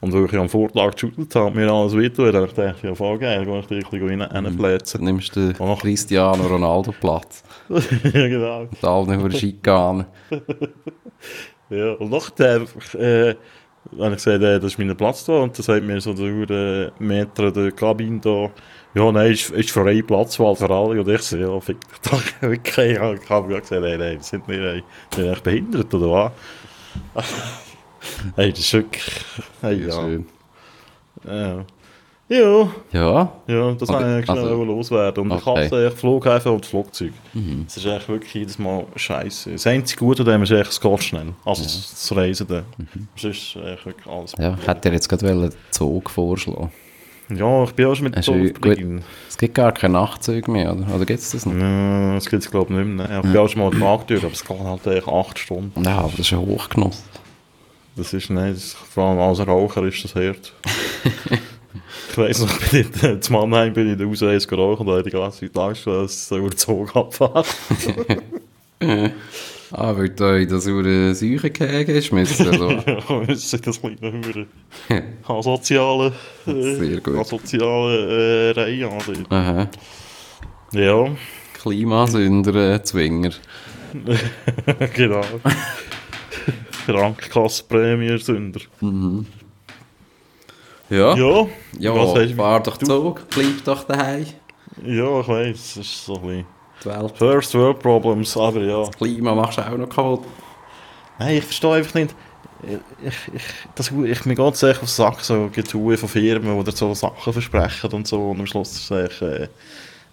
Und 0.00 0.12
weil 0.12 0.26
ich 0.26 0.34
am 0.34 0.48
Vortag 0.48 0.92
geschüttelt 0.92 1.34
habe, 1.34 1.56
mir 1.56 1.70
alles 1.70 1.96
wehtun, 1.96 2.30
dann 2.30 2.46
habe 2.46 2.74
ich 2.76 2.82
ja 2.82 2.94
voll 2.94 3.18
geil, 3.18 3.44
gehe 3.44 3.58
ich 3.58 3.66
da 3.66 3.74
ein 3.74 3.80
bisschen 3.80 4.08
rein, 4.08 4.20
reinflätzen. 4.20 5.00
Dann 5.00 5.14
nimmst 5.14 5.34
du 5.34 5.52
den 5.52 5.56
Ach. 5.58 5.78
Cristiano 5.80 6.46
Ronaldo 6.46 6.92
Platz. 6.92 7.42
ja, 7.68 8.28
genau. 8.28 8.60
Und 8.60 8.84
alle 8.84 9.14
über 9.14 9.30
Schikanen. 9.30 10.04
Ja, 11.70 11.92
und 11.94 12.10
nachher 12.10 12.62
äh, 12.98 13.34
habe 13.98 14.10
ich 14.10 14.16
gesagt, 14.16 14.42
äh, 14.42 14.60
das 14.60 14.64
ist 14.72 14.78
mein 14.78 14.94
Platz 14.96 15.24
da. 15.24 15.38
Und 15.38 15.56
dann 15.56 15.62
sagt 15.62 15.84
mir 15.84 16.00
so 16.00 16.12
der 16.12 16.50
äh, 16.50 16.90
Meter 16.98 17.50
der 17.50 17.72
Kabine 17.72 18.20
da, 18.20 18.50
ja, 18.94 19.12
nein, 19.12 19.32
ist, 19.32 19.50
ist 19.50 19.70
freie 19.70 20.02
Platzwahl 20.02 20.54
für 20.54 20.70
alle. 20.70 21.00
Und 21.00 21.08
ich 21.08 21.22
so, 21.22 21.36
ja, 21.36 21.60
fick 21.60 21.78
doch. 22.10 22.22
Okay, 22.42 22.92
ich 22.92 22.98
habe 23.30 23.48
gesagt, 23.48 23.70
nein, 23.72 23.98
nein, 23.98 24.18
sind 24.20 24.46
wir 24.48 24.82
sind 25.10 25.24
wir 25.24 25.32
echt 25.32 25.42
behindert, 25.42 25.92
oder 25.94 26.32
was? 27.14 27.24
hey, 28.36 28.50
das 28.50 28.60
ist 28.60 28.72
wirklich... 28.72 29.04
Hey, 29.60 29.86
ja. 29.86 29.92
Schön. 29.92 30.26
Ja. 31.26 31.64
Ja, 32.26 32.68
Ja, 32.92 33.32
ja, 33.46 33.72
das 33.72 33.88
Okay, 33.88 34.02
wollte 34.02 34.18
ich 34.20 34.24
schnell 34.24 34.38
also- 34.38 34.64
loswerden. 34.64 35.30
Und 35.30 35.38
ich 35.38 35.46
okay. 35.46 35.64
hasse 35.66 35.86
echt 35.86 35.98
Flughäfen 35.98 36.52
und 36.52 36.64
Flugzeug. 36.64 37.12
Es 37.66 37.76
ist 37.76 37.84
echt 37.84 38.08
wirklich 38.08 38.32
jedes 38.32 38.58
Mal 38.58 38.86
scheiße. 38.96 39.52
Das 39.52 39.66
einzige 39.66 39.98
Gute 39.98 40.22
an 40.22 40.28
dem 40.28 40.42
ist 40.42 40.50
echt 40.50 40.68
das 40.68 40.80
Gastschnell. 40.80 41.34
Also 41.44 41.62
das, 41.62 41.90
das 41.90 42.16
Reisen 42.16 42.46
dann. 42.46 42.64
Das 43.14 43.24
ist 43.24 43.56
echt 43.56 43.84
wirklich 43.84 44.06
alles. 44.06 44.32
ja. 44.38 44.56
Ich 44.58 44.66
hätte 44.66 44.88
dir 44.88 44.94
jetzt 44.94 45.08
gerade 45.08 45.28
einen 45.28 45.52
Zug 45.70 46.08
vorschlagen 46.08 46.70
Ja, 47.30 47.64
ich 47.64 47.72
bin 47.72 47.86
auch 47.86 47.94
schon 47.94 48.04
mit 48.04 48.16
Dorf 48.16 48.26
geblieben. 48.26 49.02
Es 49.28 49.38
gibt 49.38 49.54
gar 49.54 49.72
keine 49.72 49.94
Nachtzüge 49.94 50.50
mehr, 50.50 50.74
oder? 50.74 50.94
Oder 50.94 51.06
gibt 51.06 51.20
es 51.20 51.30
das 51.30 51.46
noch? 51.46 51.54
Ja, 51.54 52.14
das 52.14 52.28
gibt 52.28 52.42
es 52.42 52.50
glaube 52.50 52.72
ich 52.72 52.78
nicht 52.78 52.96
mehr. 52.96 53.22
Ich 53.24 53.30
bin 53.30 53.36
auch 53.36 53.48
schon 53.48 53.62
mal 53.62 53.70
durch, 53.70 54.22
aber 54.22 54.32
es 54.32 54.44
geht 54.44 54.58
halt 54.58 54.86
echt 54.86 55.08
acht 55.08 55.38
Stunden. 55.38 55.82
Ja, 55.82 55.98
aber 55.98 56.10
das 56.10 56.20
ist 56.20 56.32
ein 56.32 56.40
Hochgenuss. 56.40 57.02
Das 57.96 58.12
ist 58.12 58.28
nicht, 58.28 58.56
das, 58.56 58.72
vor 58.72 59.04
allem 59.04 59.18
als 59.20 59.46
Raucher 59.46 59.84
ist 59.84 60.04
das 60.04 60.14
hart. 60.14 60.52
ich 62.10 62.18
weiss 62.18 62.40
noch, 62.40 62.60
ich 62.72 62.90
bin 62.90 63.10
in, 63.10 63.22
zu 63.22 63.32
Mannheim 63.32 63.72
bin 63.72 63.86
ich 63.86 63.92
in 63.92 63.98
der 63.98 64.08
Ausreise 64.08 64.46
geraucht 64.46 64.80
und 64.80 64.88
habe 64.88 65.02
die 65.02 65.10
ganze 65.10 65.40
Zeit 65.40 65.56
Angst, 65.56 65.86
dass 65.86 66.10
es 66.10 66.28
so 66.28 66.38
über 66.38 66.50
den 66.50 66.58
Zug 66.58 66.94
abfährt. 66.94 67.46
Ah, 69.76 69.96
weil 69.96 70.10
du 70.10 70.24
in 70.40 70.48
das 70.50 70.66
über 70.66 71.14
Säuchengehege 71.14 71.94
geschmissen 71.94 72.48
oder? 72.48 72.84
Ja, 73.08 73.20
müssen 73.26 73.60
das 73.62 73.80
kleine. 73.80 74.46
Asoziale, 75.26 76.12
äh, 76.46 76.52
Sehr 76.76 77.00
gut. 77.00 77.18
asoziale 77.18 78.50
äh, 78.54 78.60
Reihe 78.60 78.88
an. 78.88 79.26
Aha. 79.30 79.68
Ja, 80.72 81.08
Klimasünder, 81.60 82.74
äh, 82.74 82.82
Zwinger. 82.84 83.30
genau. 84.94 85.22
Krankenkassenprämie-Sünder. 86.86 88.60
Ja. 90.90 91.16
Ja, 91.16 91.46
Ja, 91.78 91.94
was 91.94 92.14
hast 92.14 92.34
fahr 92.34 92.62
doch 92.62 92.76
Zug, 92.76 93.26
bleib 93.30 93.64
doch 93.64 93.84
daheim. 93.84 94.26
ja, 94.84 95.20
ich 95.20 95.28
weiss, 95.28 95.58
es 95.58 95.76
ist 95.78 96.04
so 96.06 96.16
ein 96.16 96.22
bisschen 96.22 96.46
Die 96.82 96.88
Welt. 96.88 97.16
First 97.16 97.54
World 97.54 97.78
Problems, 97.80 98.36
aber 98.36 98.60
ja. 98.60 98.84
Das 98.84 98.96
Klima 98.96 99.34
machst 99.34 99.58
du 99.58 99.62
auch 99.62 99.76
noch 99.76 99.88
kaputt. 99.88 100.24
Nein, 101.18 101.36
ich 101.36 101.44
verstehe 101.44 101.74
einfach 101.74 101.94
nicht. 101.94 102.14
Ich, 103.02 103.34
ich, 103.34 103.42
das, 103.74 103.90
ich, 103.90 104.24
mir 104.24 104.34
geht 104.34 104.54
es 104.54 104.62
echt 104.62 104.82
auf 104.82 104.88
den 104.88 104.88
Sack, 104.88 105.20
so 105.20 105.50
Getue 105.52 105.96
von 105.98 106.08
Firmen, 106.08 106.58
die 106.58 106.64
dir 106.64 106.76
so 106.76 106.94
Sachen 106.94 107.32
versprechen 107.32 107.92
und 107.92 108.06
so, 108.06 108.30
und 108.30 108.40
am 108.40 108.46
Schluss 108.46 108.72
ist 108.72 108.90
es 108.90 109.10
echt, 109.10 109.22
äh, 109.22 109.48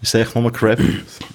ist 0.02 0.14
echt 0.14 0.34
nur 0.34 0.52
Crap. 0.52 0.78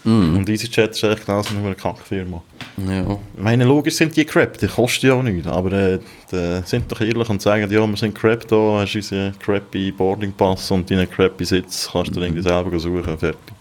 Und 0.03 0.47
EasyJet 0.47 0.91
ist 0.91 1.03
echt 1.03 1.25
genauso 1.25 1.53
nur 1.55 1.65
eine 1.65 1.75
Kackfirma. 1.75 2.43
Ja. 2.87 3.17
Ich 3.35 3.41
meine, 3.41 3.65
logisch 3.65 3.95
sind 3.95 4.15
die 4.15 4.25
Crap, 4.25 4.57
die 4.59 4.67
kosten 4.67 5.07
ja 5.07 5.13
auch 5.13 5.23
nichts, 5.23 5.47
aber 5.47 5.71
äh, 5.71 5.99
die 6.31 6.61
sind 6.65 6.91
doch 6.91 7.01
ehrlich 7.01 7.29
und 7.29 7.41
sagen, 7.41 7.71
ja, 7.71 7.87
wir 7.87 7.97
sind 7.97 8.13
Crap 8.13 8.47
da, 8.47 8.81
hast 8.81 8.95
unseren 8.95 9.37
crappy 9.39 9.91
Boarding 9.91 10.33
Pass 10.33 10.69
und 10.69 10.89
deinen 10.91 11.09
crappy 11.09 11.45
Sitz, 11.45 11.89
kannst 11.91 12.15
du 12.15 12.21
irgendwie 12.21 12.43
selber 12.43 12.77
suchen, 12.77 13.17
fertig. 13.17 13.56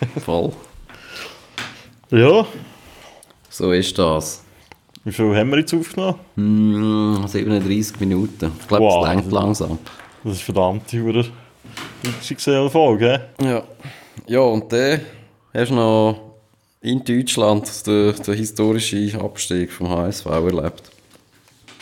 Voll. 0.24 0.52
Ja, 2.10 2.46
So 3.50 3.72
ist 3.72 3.98
das. 3.98 4.42
wie 5.04 5.12
viel 5.12 5.34
haben 5.36 5.50
wir 5.50 5.58
jetzt 5.58 5.74
aufgenommen? 5.74 6.18
Hm, 6.36 7.24
37 7.26 7.98
Minuten. 8.00 8.52
Ich 8.60 8.68
glaube, 8.68 8.84
Wow. 8.84 9.04
es 9.06 9.14
längt 9.14 9.32
langsam. 9.32 9.78
Das 10.24 10.34
ist 10.34 10.42
verdammt, 10.42 10.92
oder? 10.94 11.24
XXL 12.20 12.68
Folge, 12.70 13.20
hä? 13.38 13.44
Ja. 13.48 13.62
Ja, 14.26 14.40
und 14.40 14.72
dann 14.72 15.00
hast 15.54 15.70
du 15.70 15.74
noch 15.74 16.20
in 16.80 17.04
Deutschland 17.04 17.86
den, 17.86 18.14
den 18.14 18.34
historischen 18.34 19.20
Abstieg 19.20 19.72
vom 19.72 19.88
HSV 19.90 20.26
erlebt. 20.26 20.82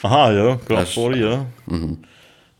Aha, 0.02 0.32
ja, 0.32 0.54
gerade 0.66 0.86
vorhin, 0.86 1.22
ja. 1.22 1.46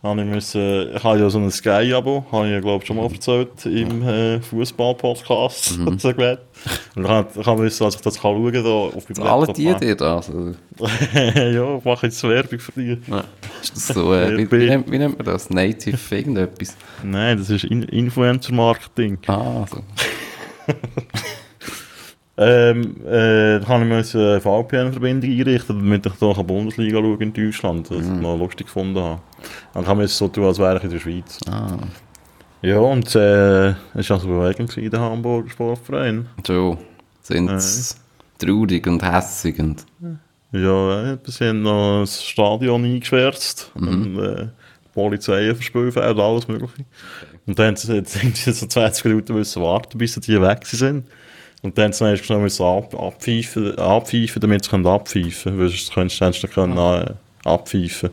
Habe 0.04 0.20
ich 0.20 0.26
müssen, 0.26 0.94
ich 0.94 1.02
habe 1.02 1.18
ja 1.18 1.30
so 1.30 1.38
ein 1.38 1.50
Sky-Abo, 1.50 2.26
habe 2.30 2.46
ich 2.46 2.52
ja, 2.52 2.60
glaube 2.60 2.82
ich, 2.82 2.86
schon 2.86 2.96
mal 2.96 3.10
erzählt, 3.10 3.64
im 3.64 4.06
äh, 4.06 4.40
Fußball-Podcast. 4.40 5.78
Mhm. 5.78 5.98
so 5.98 6.12
gewählt. 6.12 6.40
Und 6.94 7.04
ich 7.04 7.10
habe, 7.10 7.66
ich 7.66 7.80
als 7.80 7.94
ich 7.94 8.00
das 8.02 8.20
kann 8.20 8.34
schauen 8.34 8.52
kann, 8.52 8.66
auf 8.66 9.06
die 9.06 9.14
Zahlen 9.14 9.54
die 9.54 9.74
dir 9.74 9.96
das? 9.96 10.30
Also, 10.30 10.54
ja, 11.14 11.76
ich 11.78 11.84
mache 11.84 12.06
jetzt 12.06 12.22
Werbung 12.22 12.58
für 12.58 12.72
dich. 12.72 12.98
ist 13.62 13.76
das 13.76 13.88
so, 13.88 14.12
äh, 14.14 14.36
wie, 14.36 14.50
wie, 14.50 14.66
nennt, 14.68 14.90
wie 14.90 14.98
nennt 14.98 15.16
man 15.16 15.26
das? 15.26 15.48
Native 15.48 15.98
irgendetwas? 16.14 16.76
Nein, 17.02 17.38
das 17.38 17.50
ist 17.50 17.64
In 17.64 17.82
Influencer-Marketing. 17.82 19.18
Ah, 19.26 19.64
so. 19.70 19.80
Ähm, 22.36 22.96
äh, 23.06 23.60
da 23.60 23.68
habe 23.68 23.84
ich 23.84 23.88
müssen 23.90 24.20
eine 24.20 24.40
VPN-Verbindung 24.40 25.30
einrichten, 25.30 25.78
damit 25.78 26.06
ich 26.06 26.12
da 26.14 26.32
Bundesliga 26.42 26.98
schauen 26.98 27.20
in 27.20 27.32
Deutschland, 27.32 27.90
was 27.90 28.00
ich 28.00 28.12
noch 28.12 28.36
lustig 28.36 28.66
gefunden 28.66 28.98
habe. 28.98 29.20
Dann 29.72 29.84
kann 29.84 29.96
man 29.96 30.06
es 30.06 30.18
so 30.18 30.26
tun, 30.26 30.44
als 30.44 30.58
wäre 30.58 30.78
ich 30.78 30.84
in 30.84 30.90
der 30.90 30.98
Schweiz. 30.98 31.38
Ah, 31.48 31.76
Ja, 32.62 32.78
und 32.78 33.14
äh, 33.14 33.68
es 33.94 34.10
war 34.10 34.16
also 34.16 34.26
Bewegung 34.26 34.66
gewesen, 34.66 34.90
der 34.90 35.00
Hamburger 35.00 35.50
Sportverein. 35.50 36.26
so. 36.44 36.76
Sind 37.22 37.60
sie 37.60 37.94
traurig 38.38 38.86
und 38.86 39.02
hässig 39.02 39.58
und... 39.60 39.86
Ja, 40.50 41.12
äh, 41.12 41.18
sie 41.24 41.48
haben 41.48 41.62
noch 41.62 42.00
das 42.00 42.24
Stadion 42.24 42.84
eingeschwärzt 42.84 43.70
und 43.74 44.18
äh, 44.18 44.48
Polizei 44.92 45.54
verspülfeld, 45.54 46.18
alles 46.18 46.48
mögliche. 46.48 46.84
Und 47.46 47.58
dann 47.58 47.68
haben 47.68 47.76
sie, 47.76 47.94
jetzt 47.94 48.16
haben 48.22 48.34
sie 48.34 48.52
so 48.52 48.66
20 48.66 49.04
Minuten 49.04 49.34
müssen 49.34 49.62
warten, 49.62 49.98
bis 49.98 50.14
die 50.14 50.40
weg 50.40 50.64
sind. 50.66 51.06
Und 51.64 51.78
dann 51.78 51.94
sie 51.94 52.16
schnell 52.18 52.40
müssen 52.40 52.62
ab, 52.62 52.94
abpfeifen, 52.94 53.78
abpfeifen, 53.78 54.38
damit 54.38 54.64
sie 54.64 54.70
können 54.70 54.86
abpfeifen 54.86 55.56
können, 55.56 55.68
sonst 55.70 55.94
könntest 55.94 56.20
du 56.20 56.26
nicht 56.26 56.54
können, 56.54 56.76
äh, 56.76 57.14
abpfeifen. 57.48 58.10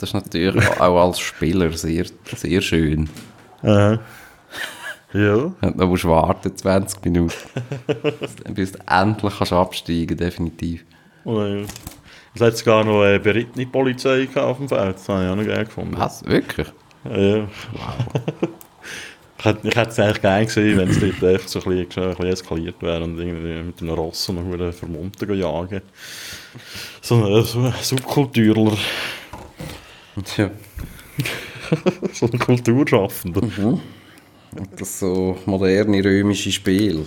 Das 0.00 0.10
ist 0.10 0.14
natürlich 0.14 0.68
auch 0.80 1.06
als 1.06 1.20
Spieler 1.20 1.70
sehr, 1.70 2.06
sehr 2.34 2.60
schön. 2.60 3.08
Äh, 3.62 3.98
ja, 5.12 5.34
Und 5.34 5.56
dann 5.62 5.88
musst 5.88 6.02
du 6.02 6.08
warten, 6.08 6.56
20 6.56 7.04
Minuten. 7.04 7.34
bis 8.54 8.72
du 8.72 8.78
endlich 8.88 9.38
kannst 9.38 9.52
absteigen 9.52 10.16
definitiv. 10.16 10.84
und, 11.22 11.62
äh, 11.62 11.66
es 12.34 12.40
hat 12.40 12.56
sogar 12.56 12.82
noch 12.82 13.02
eine 13.02 13.20
berittene 13.20 13.66
Polizei 13.66 14.28
auf 14.34 14.56
dem 14.56 14.68
Feld, 14.68 14.96
das 14.96 15.08
habe 15.08 15.24
ich 15.24 15.30
auch 15.30 15.36
noch 15.36 15.46
geil 15.46 15.64
gefunden. 15.66 15.96
Was? 15.96 16.24
Wirklich? 16.24 16.66
Ja. 17.04 17.46
Ich 19.38 19.44
hätte, 19.44 19.68
ich 19.68 19.76
hätte 19.76 19.90
es 19.90 19.98
eigentlich 20.00 20.22
geil 20.22 20.44
gesehen, 20.46 20.78
wenn 20.78 20.88
es 20.88 20.98
dort 20.98 21.22
echt 21.22 21.48
so 21.48 21.60
ein 21.60 21.64
bisschen, 21.64 22.02
ein 22.02 22.10
bisschen 22.10 22.26
eskaliert 22.26 22.82
wäre 22.82 23.04
und 23.04 23.18
irgendwie 23.18 23.62
mit 23.62 23.80
einem 23.80 23.90
Ross 23.90 24.28
und 24.28 24.38
einem 24.38 24.72
Vermummten 24.72 25.34
jagen. 25.38 25.82
So 27.00 27.24
ein, 27.24 27.44
so 27.44 27.60
ein 27.60 27.74
Subkulturler, 27.80 28.76
Tja. 30.24 30.50
so 32.12 32.26
ein 32.26 32.38
Kulturschaffender. 32.38 33.42
Das 34.76 34.98
so 34.98 35.38
moderne 35.46 36.04
römische 36.04 36.50
Spiel. 36.50 37.04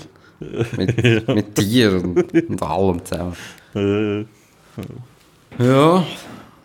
Mit, 0.77 1.27
mit 1.27 1.55
Tieren 1.55 2.17
und, 2.17 2.34
und 2.49 2.63
allem 2.63 3.03
zusammen. 3.05 3.36
Äh, 3.75 4.25
Ja. 5.63 6.05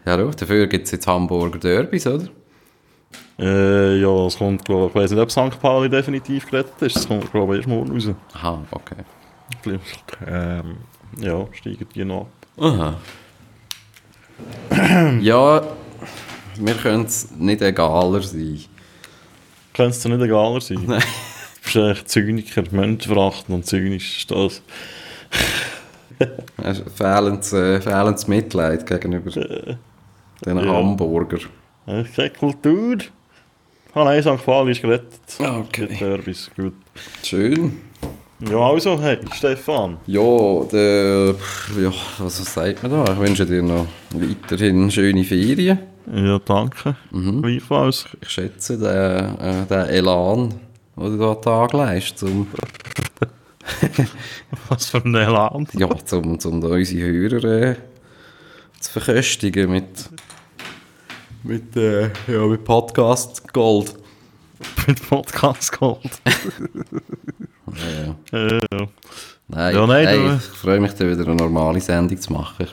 Ja, 0.07 0.17
dafür 0.17 0.67
gibt 0.69 0.87
es 0.87 0.93
jetzt 0.93 1.07
Hamburger 1.07 1.59
Derbys, 1.59 2.07
oder? 2.07 2.29
Äh, 3.39 4.01
ja, 4.01 4.27
es 4.27 4.39
kommt, 4.39 4.65
glaube 4.65 4.87
ich, 4.87 4.91
ich 4.91 4.95
weiß 4.95 5.11
nicht, 5.11 5.21
ob 5.21 5.31
St. 5.31 5.61
Pauli 5.61 5.91
definitiv 5.91 6.51
gerettet 6.51 6.83
ist. 6.83 6.97
Es 6.97 7.09
kommt, 7.09 7.31
glaube 7.31 7.55
ich, 7.55 7.59
erst 7.59 7.69
morgen 7.69 7.93
raus. 7.93 8.09
Aha, 8.35 8.65
okay. 8.71 8.97
Vielleicht, 9.63 10.19
ähm, 10.27 10.79
ja, 11.19 11.47
steigen 11.53 11.87
die 11.95 12.05
noch 12.05 12.23
ab. 12.23 12.29
Aha. 12.59 12.95
ja, 15.21 15.63
mir 16.59 16.75
könnte 16.75 17.09
es 17.09 17.31
nicht 17.33 17.63
egaler 17.63 18.23
sein. 18.23 18.61
Könnte 19.75 19.91
es 19.91 20.01
dir 20.01 20.09
nicht 20.09 20.23
egaler 20.23 20.61
sein? 20.61 20.83
Nein. 20.87 21.03
Du 21.03 21.73
bist 21.73 21.77
echt 21.77 22.09
Zyniker, 22.09 22.63
Menschenverachten 22.71 23.55
und 23.55 23.67
zynisch 23.67 24.19
ist 24.19 24.31
das. 24.31 24.63
Fehlendes, 26.97 27.53
äh, 27.53 27.81
fehlendes 27.81 28.27
Mitleid 28.29 28.87
gegenüber 28.87 29.31
den 29.31 30.59
ja. 30.59 30.65
Hamburger. 30.65 31.39
Äh, 31.87 32.05
Keine 32.05 32.31
Kultur. 32.31 32.97
Ah 33.95 34.05
nein, 34.05 34.23
St. 34.23 34.45
Pauli 34.45 34.73
ist 34.73 34.83
gerettet. 34.83 35.21
Okay. 35.39 35.89
Derbys, 35.99 36.51
gut. 36.57 36.75
Schön. 37.23 37.79
Ja, 38.41 38.59
also, 38.59 39.01
hey, 39.01 39.19
Stefan. 39.33 39.97
Ja, 40.07 40.65
der, 40.71 41.35
ja, 41.81 41.93
was 42.19 42.37
sagt 42.53 42.83
man 42.83 42.93
da? 42.93 43.13
Ich 43.13 43.19
wünsche 43.19 43.47
dir 43.47 43.63
noch 43.63 43.87
weiterhin 44.11 44.91
schöne 44.91 45.25
Ferien. 45.25 45.79
Ja, 46.15 46.39
danke. 46.41 46.97
Mhm. 47.11 47.41
Gleichfalls. 47.43 48.05
Ich 48.21 48.29
schätze 48.29 48.77
den, 48.77 49.39
äh, 49.41 49.65
den 49.67 49.87
Elan, 49.89 50.51
den 50.97 51.05
du 51.13 51.17
da 51.17 51.35
Tag 51.37 51.73
leist, 51.73 52.23
um, 52.23 52.47
Was 54.69 54.91
für 54.91 54.99
ein 55.05 55.15
Elan. 55.15 55.67
ja, 55.73 55.89
zum, 56.05 56.39
zum 56.39 56.61
da 56.61 56.69
unsere 56.69 57.07
Hörer 57.11 57.45
äh, 57.45 57.77
zu 58.79 58.93
verköstigen 59.01 59.71
mit, 59.71 60.11
mit, 61.47 61.77
äh, 61.77 62.11
ja, 62.29 62.47
mit 62.47 62.65
Podcast 62.65 63.53
Gold. 63.53 63.95
Mit 64.87 65.07
Podcast 65.09 65.79
Gold. 65.79 66.01
Ja, 68.33 68.39
ja. 68.39 68.59
Ja. 68.73 68.87
Nein, 69.49 69.75
Ja, 69.75 69.87
nein, 69.87 70.07
hey, 70.07 70.37
ich 70.37 70.43
freue 70.45 70.81
mich, 70.81 70.93
da 70.95 71.07
wieder 71.07 71.25
eine 71.27 71.35
normale 71.35 71.81
Sendung 71.81 72.19
zu 72.19 72.33
machen. 72.33 72.67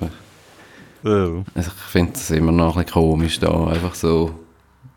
Also 1.03 1.43
ich 1.55 1.65
finde 1.89 2.13
es 2.15 2.31
immer 2.31 2.51
noch 2.53 2.77
ein 2.77 2.83
bisschen 2.85 2.93
komisch, 2.93 3.39
da 3.39 3.67
einfach 3.67 3.93
so 3.95 4.33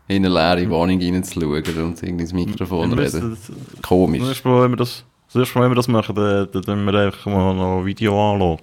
in 0.07 0.25
eine 0.25 0.33
leere 0.33 0.69
Wohnung 0.69 1.01
reinzuschauen 1.01 1.83
und 1.83 2.01
irgendwie 2.03 2.23
ins 2.23 2.31
Mikrofon 2.33 2.91
Wir 2.91 2.97
reden. 2.99 3.29
müssen- 3.31 3.37
Das 3.75 3.81
Komisch. 3.81 4.21
erste 4.23 4.47
Mal, 4.47 4.63
wenn 4.63 4.71
wir 4.71 4.77
das, 4.77 5.03
das 5.27 5.35
erste 5.41 5.57
Mal, 5.59 5.65
wenn 5.65 5.71
wir 5.71 5.75
das 5.75 5.87
machen, 5.89 6.15
dann, 6.15 6.47
dann 6.53 6.85
müssen 6.85 6.95
wir 6.97 7.05
einfach 7.07 7.25
mal 7.25 7.53
noch 7.53 7.79
ein 7.79 7.85
Video 7.85 8.13
anschauen. 8.33 8.59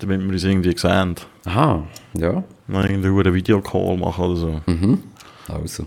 Damit 0.00 0.20
wir 0.22 0.28
uns 0.28 0.42
irgendwie 0.44 0.76
sehen. 0.76 1.14
Aha, 1.44 1.84
ja. 2.14 2.42
Irgendwie 2.68 3.08
einen 3.08 3.34
Videocall 3.34 3.96
machen 3.96 4.24
oder 4.24 4.36
so. 4.36 4.60
Mhm. 4.66 5.02
Also. 5.48 5.86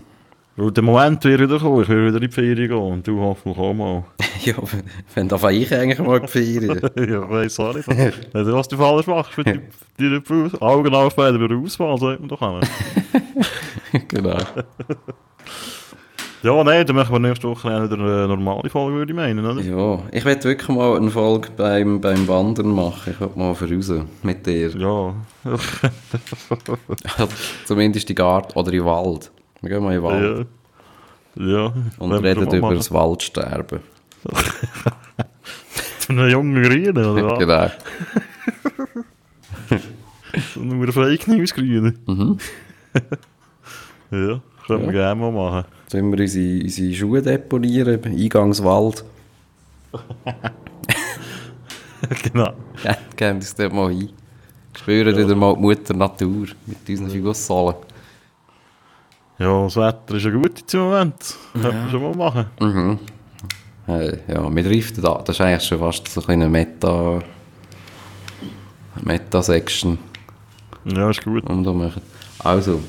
Weil 0.56 0.72
der 0.72 0.82
Moment 0.82 1.22
wird 1.22 1.40
wieder 1.40 1.58
kommen, 1.60 1.82
ich 1.82 1.88
will 1.88 2.06
wieder 2.08 2.16
in 2.16 2.28
die 2.28 2.34
Ferien 2.34 2.68
gehen 2.68 2.72
und 2.72 3.06
du 3.06 3.20
hoffentlich 3.20 3.58
auch 3.58 3.74
mal. 3.74 4.04
Ja, 4.44 4.54
wenn 5.14 5.28
darf 5.28 5.50
ich 5.50 5.74
eigentlich 5.74 5.98
mal 5.98 6.20
die 6.20 6.28
Ferien. 6.28 6.80
ja, 6.96 7.22
ich 7.24 7.28
weiss 7.28 7.58
auch 7.58 7.74
nicht. 7.74 7.88
Also, 8.32 8.54
was 8.54 8.68
du 8.68 8.76
falsch 8.76 9.08
machst, 9.08 9.36
mit 9.36 9.46
die, 9.98 10.20
die 10.20 10.60
Augen 10.60 10.94
aufhalten 10.94 11.40
bei 11.40 11.48
der 11.48 11.56
Auswahl, 11.56 11.98
sollte 11.98 12.20
man 12.20 12.28
doch 12.28 12.40
haben. 12.40 12.60
genau. 14.08 14.38
Ja, 16.42 16.64
nein, 16.64 16.86
dann 16.86 16.96
machen 16.96 17.12
wir 17.12 17.18
nächste 17.18 17.48
Woche 17.48 17.68
eine 17.68 17.88
normale 18.28 18.70
Folge, 18.70 18.98
würde 18.98 19.12
ich 19.12 19.16
meinen, 19.16 19.44
oder? 19.44 19.60
Ja, 19.60 19.98
ich 20.12 20.24
werde 20.24 20.44
wirklich 20.44 20.68
mal 20.68 20.96
eine 20.96 21.10
Folge 21.10 21.48
beim, 21.56 22.00
beim 22.00 22.28
Wandern 22.28 22.70
machen. 22.74 23.12
Ich 23.12 23.20
will 23.20 23.30
mal 23.34 23.54
voraus 23.54 23.92
mit 24.22 24.46
dir. 24.46 24.70
Ja. 24.76 25.14
Zumindest 27.64 28.08
in 28.10 28.16
Garten 28.16 28.58
oder 28.58 28.70
den 28.70 28.84
Wald. 28.84 29.30
Wir 29.60 29.70
gehen 29.70 29.82
mal 29.82 29.94
in 29.94 30.00
den 30.00 30.04
Wald 30.04 30.46
Ja. 31.36 31.44
Ja. 31.44 31.72
und 31.98 32.12
reden 32.12 32.46
über 32.46 32.60
machen. 32.60 32.76
das 32.76 32.92
Waldsterben. 32.92 33.80
Zu 36.00 36.12
einem 36.12 36.28
jungen 36.28 36.62
Grünen, 36.62 36.96
oder 36.96 37.24
was? 37.24 37.38
genau. 37.38 37.68
So 40.54 40.60
nur 40.60 40.92
Fake 40.92 41.28
News 41.28 41.54
Grünen. 41.54 41.98
Mhm. 42.06 42.38
ja, 44.10 44.40
können 44.68 44.86
wir 44.86 44.92
gerne 44.92 45.20
mal 45.20 45.32
machen. 45.32 45.64
Sollen 45.90 46.12
wir 46.12 46.20
unsere, 46.20 46.62
unsere 46.62 46.94
Schuhe 46.94 47.22
deponieren 47.22 48.00
im 48.00 48.12
Eingangswald? 48.12 49.04
genau. 52.22 52.52
Ja, 52.84 52.96
gehen 53.16 53.36
uns 53.36 53.54
dort 53.54 53.72
mal 53.72 53.90
ein. 53.90 54.10
Spüren 54.76 55.16
wieder 55.16 55.34
mal 55.34 55.54
die 55.54 55.60
Mutter 55.60 55.94
Natur 55.94 56.46
mit 56.66 56.88
unseren 56.88 57.10
Fußsohlen. 57.10 57.76
Ja, 59.38 59.62
das 59.64 59.76
Wetter 59.76 60.14
ist 60.14 60.24
ja 60.24 60.30
gut 60.30 60.58
jetzt 60.58 60.74
im 60.74 60.80
Moment. 60.80 61.34
Könnten 61.52 61.84
wir 61.84 61.90
schon 61.90 62.02
mal 62.02 62.16
machen. 62.16 62.46
Mhm. 62.60 62.98
Äh, 63.88 64.18
ja, 64.28 64.54
wir 64.54 64.62
driften 64.62 65.02
da. 65.02 65.22
Das 65.24 65.36
ist 65.36 65.40
eigentlich 65.40 65.64
schon 65.64 65.78
fast 65.78 66.06
so 66.08 66.20
ein 66.20 66.26
kleiner 66.26 66.48
Meta... 66.48 67.20
Meta-Section, 69.00 69.96
Ja, 70.84 71.10
ist 71.10 71.22
gut. 71.22 71.44
da 71.48 71.72
machen. 71.72 72.02
Also, 72.40 72.80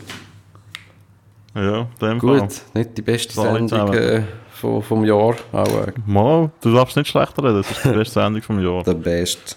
Ja, 1.55 1.87
dem 2.01 2.19
Fall. 2.21 2.39
gut. 2.41 2.61
Nicht 2.73 2.97
die 2.97 3.01
beste 3.01 3.33
So, 3.33 3.41
Sendung 3.41 3.93
äh, 3.93 4.23
vom, 4.51 4.81
vom 4.83 5.03
Jahr, 5.05 5.35
aber 5.51 5.93
Mal, 6.05 6.51
du 6.61 6.73
darfst 6.73 6.95
nicht 6.95 7.07
schlechter 7.09 7.43
reden, 7.43 7.57
das 7.57 7.71
ist 7.71 7.83
die 7.85 7.89
beste 7.89 8.13
Sendung 8.15 8.41
vom 8.41 8.59
Jahr. 8.59 8.83
der 8.83 8.93
beste. 8.93 9.55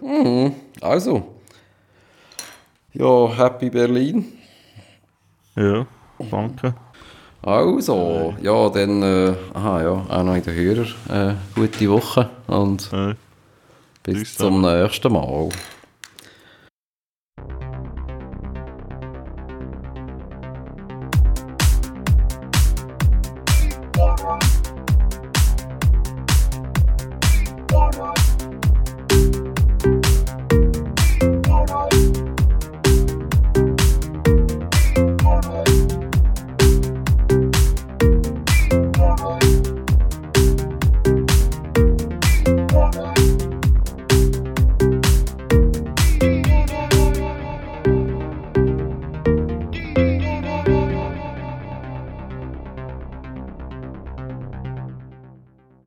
mhm. 0.00 0.54
Also. 0.80 1.34
Ja, 2.92 3.28
Happy 3.36 3.70
Berlin. 3.70 4.24
Ja, 5.56 5.86
danke. 6.30 6.74
Also, 7.42 8.34
ja, 8.42 8.68
dann, 8.68 9.02
äh, 9.02 9.32
aha, 9.54 9.82
ja, 9.82 9.90
auch 10.08 10.22
noch 10.22 10.34
in 10.34 10.42
den 10.42 10.54
Hörer. 10.54 10.86
Äh, 11.30 11.34
gute 11.54 11.88
Woche 11.90 12.28
und 12.46 12.90
Äh, 12.92 13.14
bis 14.02 14.36
zum 14.36 14.60
nächsten 14.60 15.12
Mal. 15.12 15.48